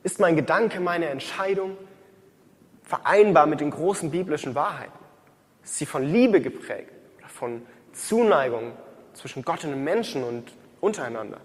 Ist 0.02 0.20
mein 0.20 0.36
Gedanke, 0.36 0.80
meine 0.80 1.06
Entscheidung 1.06 1.76
vereinbar 2.82 3.46
mit 3.46 3.60
den 3.60 3.70
großen 3.70 4.10
biblischen 4.10 4.54
Wahrheiten? 4.54 4.98
Ist 5.62 5.78
sie 5.78 5.86
von 5.86 6.02
Liebe 6.02 6.40
geprägt 6.40 6.92
oder 7.18 7.28
von 7.28 7.62
Zuneigung 7.92 8.72
zwischen 9.14 9.44
Gott 9.44 9.64
und 9.64 9.70
den 9.70 9.84
Menschen 9.84 10.22
und 10.24 10.52
untereinander? 10.80 11.38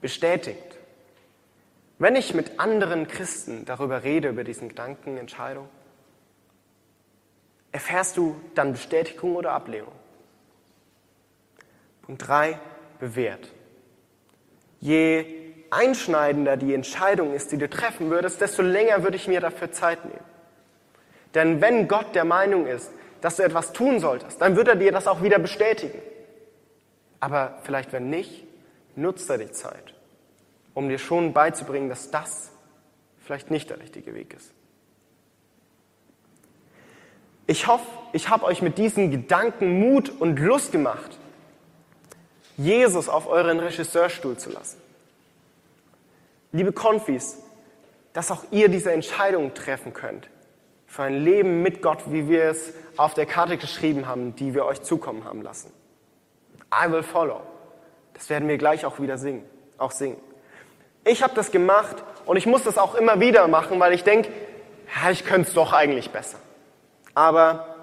Bestätigt. 0.00 0.78
Wenn 1.98 2.16
ich 2.16 2.34
mit 2.34 2.58
anderen 2.58 3.06
Christen 3.06 3.64
darüber 3.66 4.02
rede, 4.02 4.28
über 4.30 4.44
diesen 4.44 4.68
Gedanken, 4.68 5.16
Entscheidung, 5.16 5.68
erfährst 7.72 8.16
du 8.16 8.36
dann 8.54 8.72
Bestätigung 8.72 9.36
oder 9.36 9.52
Ablehnung? 9.52 9.92
Punkt 12.06 12.26
drei, 12.26 12.58
bewährt. 12.98 13.50
Je 14.80 15.24
einschneidender 15.70 16.56
die 16.56 16.74
Entscheidung 16.74 17.32
ist, 17.32 17.52
die 17.52 17.58
du 17.58 17.68
treffen 17.68 18.10
würdest, 18.10 18.40
desto 18.40 18.62
länger 18.62 19.02
würde 19.02 19.16
ich 19.16 19.26
mir 19.26 19.40
dafür 19.40 19.72
Zeit 19.72 20.04
nehmen. 20.04 20.24
Denn 21.34 21.60
wenn 21.60 21.88
Gott 21.88 22.14
der 22.14 22.24
Meinung 22.24 22.66
ist, 22.66 22.92
dass 23.20 23.36
du 23.36 23.42
etwas 23.42 23.72
tun 23.72 23.98
solltest, 23.98 24.40
dann 24.40 24.56
wird 24.56 24.68
er 24.68 24.76
dir 24.76 24.92
das 24.92 25.06
auch 25.06 25.22
wieder 25.22 25.38
bestätigen. 25.38 25.98
Aber 27.20 27.58
vielleicht 27.62 27.92
wenn 27.92 28.10
nicht, 28.10 28.44
nutzt 28.96 29.28
er 29.30 29.38
die 29.38 29.50
Zeit, 29.50 29.94
um 30.74 30.88
dir 30.88 30.98
schon 30.98 31.32
beizubringen, 31.32 31.88
dass 31.88 32.10
das 32.10 32.50
vielleicht 33.18 33.50
nicht 33.50 33.70
der 33.70 33.80
richtige 33.80 34.14
Weg 34.14 34.34
ist. 34.34 34.52
Ich 37.46 37.66
hoffe, 37.66 37.86
ich 38.12 38.28
habe 38.28 38.44
euch 38.44 38.62
mit 38.62 38.78
diesen 38.78 39.10
Gedanken 39.10 39.80
Mut 39.80 40.08
und 40.08 40.38
Lust 40.38 40.72
gemacht, 40.72 41.18
Jesus 42.56 43.08
auf 43.08 43.26
euren 43.26 43.58
Regisseurstuhl 43.60 44.36
zu 44.36 44.50
lassen. 44.50 44.80
Liebe 46.52 46.72
Konfis, 46.72 47.38
dass 48.12 48.30
auch 48.30 48.44
ihr 48.50 48.68
diese 48.68 48.92
Entscheidung 48.92 49.54
treffen 49.54 49.92
könnt 49.92 50.28
für 50.86 51.02
ein 51.02 51.24
Leben 51.24 51.62
mit 51.62 51.82
Gott, 51.82 52.04
wie 52.06 52.28
wir 52.28 52.44
es 52.44 52.72
auf 52.96 53.14
der 53.14 53.26
Karte 53.26 53.56
geschrieben 53.56 54.06
haben, 54.06 54.36
die 54.36 54.54
wir 54.54 54.64
euch 54.64 54.82
zukommen 54.82 55.24
haben 55.24 55.42
lassen. 55.42 55.72
I 56.72 56.90
will 56.90 57.02
follow. 57.02 57.40
Das 58.14 58.30
werden 58.30 58.48
wir 58.48 58.58
gleich 58.58 58.86
auch 58.86 59.00
wieder 59.00 59.18
singen, 59.18 59.44
auch 59.76 59.90
singen. 59.90 60.16
Ich 61.04 61.22
habe 61.24 61.34
das 61.34 61.50
gemacht 61.50 61.96
und 62.24 62.36
ich 62.36 62.46
muss 62.46 62.62
das 62.62 62.78
auch 62.78 62.94
immer 62.94 63.18
wieder 63.18 63.48
machen, 63.48 63.80
weil 63.80 63.92
ich 63.92 64.04
denke, 64.04 64.30
ja, 65.02 65.10
ich 65.10 65.24
könnte 65.24 65.48
es 65.48 65.54
doch 65.54 65.72
eigentlich 65.72 66.10
besser. 66.10 66.38
Aber 67.14 67.74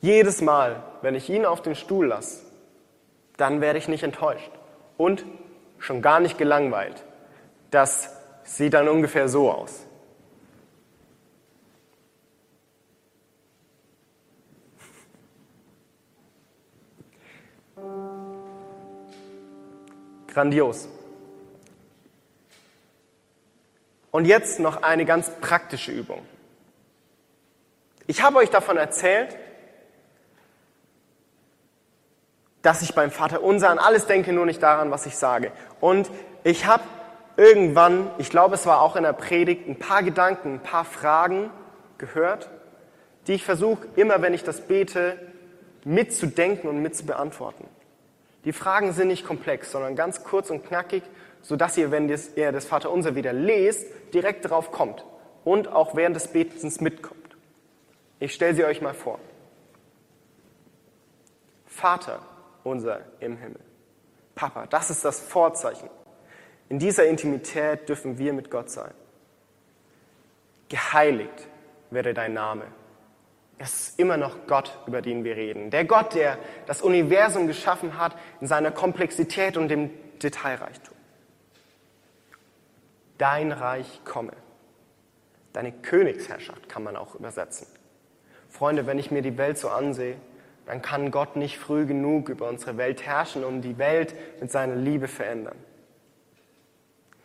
jedes 0.00 0.42
Mal, 0.42 0.82
wenn 1.00 1.14
ich 1.14 1.30
ihn 1.30 1.46
auf 1.46 1.62
den 1.62 1.74
Stuhl 1.74 2.06
lasse, 2.06 2.49
dann 3.40 3.60
werde 3.60 3.78
ich 3.78 3.88
nicht 3.88 4.02
enttäuscht 4.02 4.50
und 4.98 5.24
schon 5.78 6.02
gar 6.02 6.20
nicht 6.20 6.36
gelangweilt. 6.36 7.02
Das 7.70 8.14
sieht 8.44 8.74
dann 8.74 8.88
ungefähr 8.88 9.28
so 9.28 9.50
aus. 9.50 9.86
Grandios. 20.28 20.88
Und 24.10 24.26
jetzt 24.26 24.60
noch 24.60 24.82
eine 24.82 25.04
ganz 25.04 25.30
praktische 25.40 25.92
Übung. 25.92 26.26
Ich 28.06 28.22
habe 28.22 28.38
euch 28.38 28.50
davon 28.50 28.76
erzählt, 28.76 29.36
dass 32.62 32.82
ich 32.82 32.94
beim 32.94 33.10
Vater 33.10 33.42
unser 33.42 33.70
an 33.70 33.78
alles 33.78 34.06
denke, 34.06 34.32
nur 34.32 34.46
nicht 34.46 34.62
daran, 34.62 34.90
was 34.90 35.06
ich 35.06 35.16
sage. 35.16 35.52
Und 35.80 36.10
ich 36.44 36.66
habe 36.66 36.82
irgendwann, 37.36 38.10
ich 38.18 38.30
glaube, 38.30 38.54
es 38.54 38.66
war 38.66 38.82
auch 38.82 38.96
in 38.96 39.02
der 39.02 39.12
Predigt, 39.12 39.66
ein 39.66 39.78
paar 39.78 40.02
Gedanken, 40.02 40.54
ein 40.54 40.62
paar 40.62 40.84
Fragen 40.84 41.50
gehört, 41.98 42.50
die 43.26 43.34
ich 43.34 43.44
versuche, 43.44 43.86
immer 43.96 44.22
wenn 44.22 44.34
ich 44.34 44.44
das 44.44 44.60
bete, 44.60 45.18
mitzudenken 45.84 46.68
und 46.68 46.82
mitzubeantworten. 46.82 47.66
Die 48.44 48.52
Fragen 48.52 48.92
sind 48.92 49.08
nicht 49.08 49.26
komplex, 49.26 49.70
sondern 49.70 49.96
ganz 49.96 50.24
kurz 50.24 50.50
und 50.50 50.66
knackig, 50.66 51.02
sodass 51.42 51.76
ihr, 51.76 51.90
wenn 51.90 52.08
ihr 52.08 52.52
das 52.52 52.64
Vaterunser 52.66 53.14
wieder 53.14 53.32
lest, 53.32 53.86
direkt 54.12 54.44
darauf 54.44 54.72
kommt 54.72 55.04
und 55.44 55.68
auch 55.68 55.94
während 55.94 56.16
des 56.16 56.28
Betens 56.28 56.80
mitkommt. 56.80 57.16
Ich 58.18 58.34
stelle 58.34 58.54
sie 58.54 58.64
euch 58.64 58.82
mal 58.82 58.94
vor. 58.94 59.18
Vater 61.66 62.20
unser 62.64 63.00
im 63.20 63.36
Himmel. 63.36 63.60
Papa, 64.34 64.66
das 64.66 64.90
ist 64.90 65.04
das 65.04 65.20
Vorzeichen. 65.20 65.88
In 66.68 66.78
dieser 66.78 67.06
Intimität 67.06 67.88
dürfen 67.88 68.18
wir 68.18 68.32
mit 68.32 68.50
Gott 68.50 68.70
sein. 68.70 68.92
Geheiligt 70.68 71.48
werde 71.90 72.14
dein 72.14 72.32
Name. 72.32 72.64
Es 73.58 73.88
ist 73.88 73.98
immer 73.98 74.16
noch 74.16 74.46
Gott, 74.46 74.78
über 74.86 75.02
den 75.02 75.24
wir 75.24 75.36
reden. 75.36 75.70
Der 75.70 75.84
Gott, 75.84 76.14
der 76.14 76.38
das 76.66 76.80
Universum 76.80 77.46
geschaffen 77.46 77.98
hat 77.98 78.16
in 78.40 78.46
seiner 78.46 78.70
Komplexität 78.70 79.56
und 79.56 79.68
dem 79.68 79.90
Detailreichtum. 80.22 80.94
Dein 83.18 83.52
Reich 83.52 84.00
komme. 84.04 84.32
Deine 85.52 85.72
Königsherrschaft 85.72 86.68
kann 86.68 86.82
man 86.82 86.96
auch 86.96 87.16
übersetzen. 87.16 87.66
Freunde, 88.48 88.86
wenn 88.86 88.98
ich 88.98 89.10
mir 89.10 89.22
die 89.22 89.36
Welt 89.36 89.58
so 89.58 89.68
ansehe, 89.68 90.16
dann 90.70 90.82
kann 90.82 91.10
Gott 91.10 91.34
nicht 91.34 91.58
früh 91.58 91.84
genug 91.84 92.28
über 92.28 92.48
unsere 92.48 92.76
Welt 92.76 93.04
herrschen 93.04 93.42
und 93.42 93.62
die 93.62 93.76
Welt 93.76 94.14
mit 94.40 94.52
seiner 94.52 94.76
Liebe 94.76 95.08
verändern. 95.08 95.56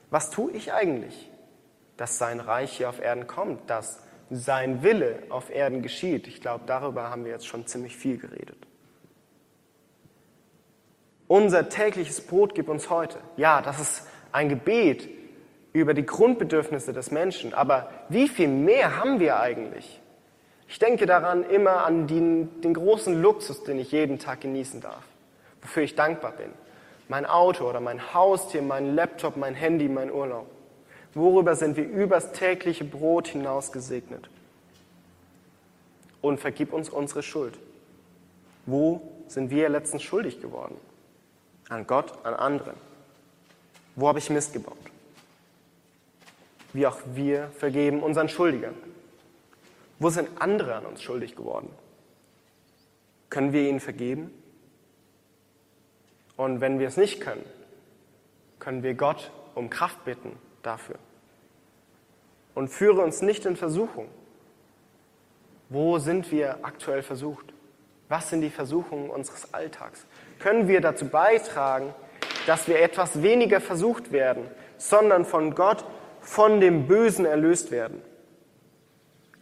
Was 0.10 0.32
tue 0.32 0.52
ich 0.54 0.74
eigentlich, 0.74 1.30
dass 1.96 2.18
sein 2.18 2.40
Reich 2.40 2.76
hier 2.76 2.90
auf 2.90 3.00
Erden 3.00 3.28
kommt, 3.28 3.70
dass 3.70 4.02
sein 4.32 4.82
Wille 4.82 5.20
auf 5.30 5.52
Erden 5.52 5.84
geschieht. 5.84 6.28
Ich 6.28 6.42
glaube, 6.42 6.64
darüber 6.66 7.12
haben 7.12 7.24
wir 7.24 7.34
jetzt 7.34 7.46
schon 7.46 7.68
ziemlich 7.68 7.96
viel 7.96 8.18
geredet. 8.18 8.58
Unser 11.28 11.70
tägliches 11.70 12.22
Brot 12.22 12.56
gib 12.56 12.68
uns 12.68 12.90
heute. 12.90 13.20
Ja, 13.38 13.62
das 13.62 13.80
ist 13.80 14.08
ein 14.32 14.50
Gebet 14.50 15.08
über 15.72 15.94
die 15.94 16.08
Grundbedürfnisse 16.08 16.94
des 16.94 17.12
Menschen. 17.12 17.54
Aber 17.54 17.92
wie 18.10 18.28
viel 18.28 18.48
mehr 18.48 18.98
haben 18.98 19.20
wir 19.20 19.40
eigentlich? 19.40 20.02
Ich 20.68 20.80
denke 20.80 21.06
daran 21.06 21.44
immer 21.44 21.86
an 21.86 22.08
den, 22.08 22.62
den 22.62 22.74
großen 22.74 23.22
Luxus, 23.22 23.64
den 23.64 23.80
ich 23.80 23.92
jeden 23.92 24.20
Tag 24.20 24.42
genießen 24.42 24.82
darf, 24.82 25.04
wofür 25.62 25.84
ich 25.84 25.96
dankbar 25.96 26.32
bin. 26.32 26.52
Mein 27.08 27.26
Auto 27.26 27.70
oder 27.70 27.80
mein 27.80 28.14
Haustier, 28.14 28.62
mein 28.62 28.96
Laptop, 28.96 29.38
mein 29.38 29.54
Handy, 29.54 29.88
mein 29.88 30.12
Urlaub. 30.12 30.48
Worüber 31.14 31.56
sind 31.56 31.78
wir 31.78 31.88
übers 31.88 32.32
tägliche 32.32 32.84
Brot 32.84 33.28
hinaus 33.28 33.72
gesegnet? 33.72 34.30
Und 36.22 36.40
vergib 36.40 36.74
uns 36.74 36.90
unsere 36.90 37.22
Schuld. 37.22 37.58
Wo 38.66 39.02
sind 39.28 39.52
wir 39.52 39.70
letztens 39.70 40.02
schuldig 40.02 40.42
geworden? 40.42 40.76
An 41.70 41.86
Gott, 41.86 42.26
an 42.26 42.34
anderen. 42.34 42.76
Wo 43.96 44.08
habe 44.08 44.20
ich 44.20 44.30
Mist 44.30 44.54
gebaut? 44.54 44.78
Wie 46.74 46.86
auch 46.86 46.98
wir 47.14 47.50
vergeben 47.58 48.04
unseren 48.04 48.28
Schuldigern. 48.28 48.76
Wo 50.00 50.10
sind 50.10 50.30
andere 50.42 50.76
an 50.76 50.86
uns 50.86 51.02
schuldig 51.02 51.36
geworden? 51.36 51.70
Können 53.30 53.54
wir 53.54 53.68
ihnen 53.68 53.80
vergeben? 53.80 54.32
Und 56.38 56.62
wenn 56.62 56.80
wir 56.80 56.88
es 56.88 56.98
nicht 56.98 57.22
können, 57.22 57.46
können 58.60 58.84
wir 58.84 58.94
Gott 58.94 59.32
um 59.56 59.70
Kraft 59.70 60.04
bitten 60.04 60.38
dafür. 60.64 60.98
Und 62.54 62.70
führe 62.70 63.02
uns 63.02 63.22
nicht 63.22 63.46
in 63.46 63.56
Versuchung. 63.56 64.08
Wo 65.70 65.98
sind 65.98 66.32
wir 66.32 66.60
aktuell 66.64 67.02
versucht? 67.02 67.54
Was 68.08 68.30
sind 68.30 68.42
die 68.42 68.50
Versuchungen 68.50 69.10
unseres 69.10 69.54
Alltags? 69.54 70.06
Können 70.40 70.68
wir 70.68 70.80
dazu 70.82 71.08
beitragen, 71.08 71.94
dass 72.46 72.68
wir 72.68 72.80
etwas 72.80 73.22
weniger 73.24 73.60
versucht 73.60 74.12
werden, 74.12 74.46
sondern 74.78 75.26
von 75.26 75.56
Gott, 75.56 75.84
von 76.22 76.60
dem 76.60 76.88
Bösen 76.88 77.26
erlöst 77.26 77.72
werden? 77.72 78.02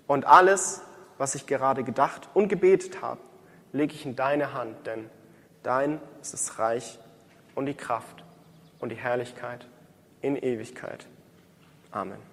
Und 0.08 0.26
alles, 0.26 0.82
was 1.18 1.36
ich 1.36 1.46
gerade 1.46 1.84
gedacht 1.84 2.30
und 2.34 2.48
gebetet 2.48 3.02
habe, 3.02 3.22
lege 3.72 3.94
ich 3.94 4.06
in 4.06 4.16
deine 4.16 4.54
Hand, 4.54 4.86
denn 4.86 5.10
dein 5.64 6.00
ist 6.22 6.34
das 6.34 6.60
Reich 6.60 7.00
und 7.56 7.66
die 7.66 7.74
Kraft 7.74 8.24
und 8.80 8.90
die 8.90 8.96
Herrlichkeit 8.96 9.66
in 10.22 10.36
Ewigkeit. 10.36 11.06
Amen. 11.92 12.33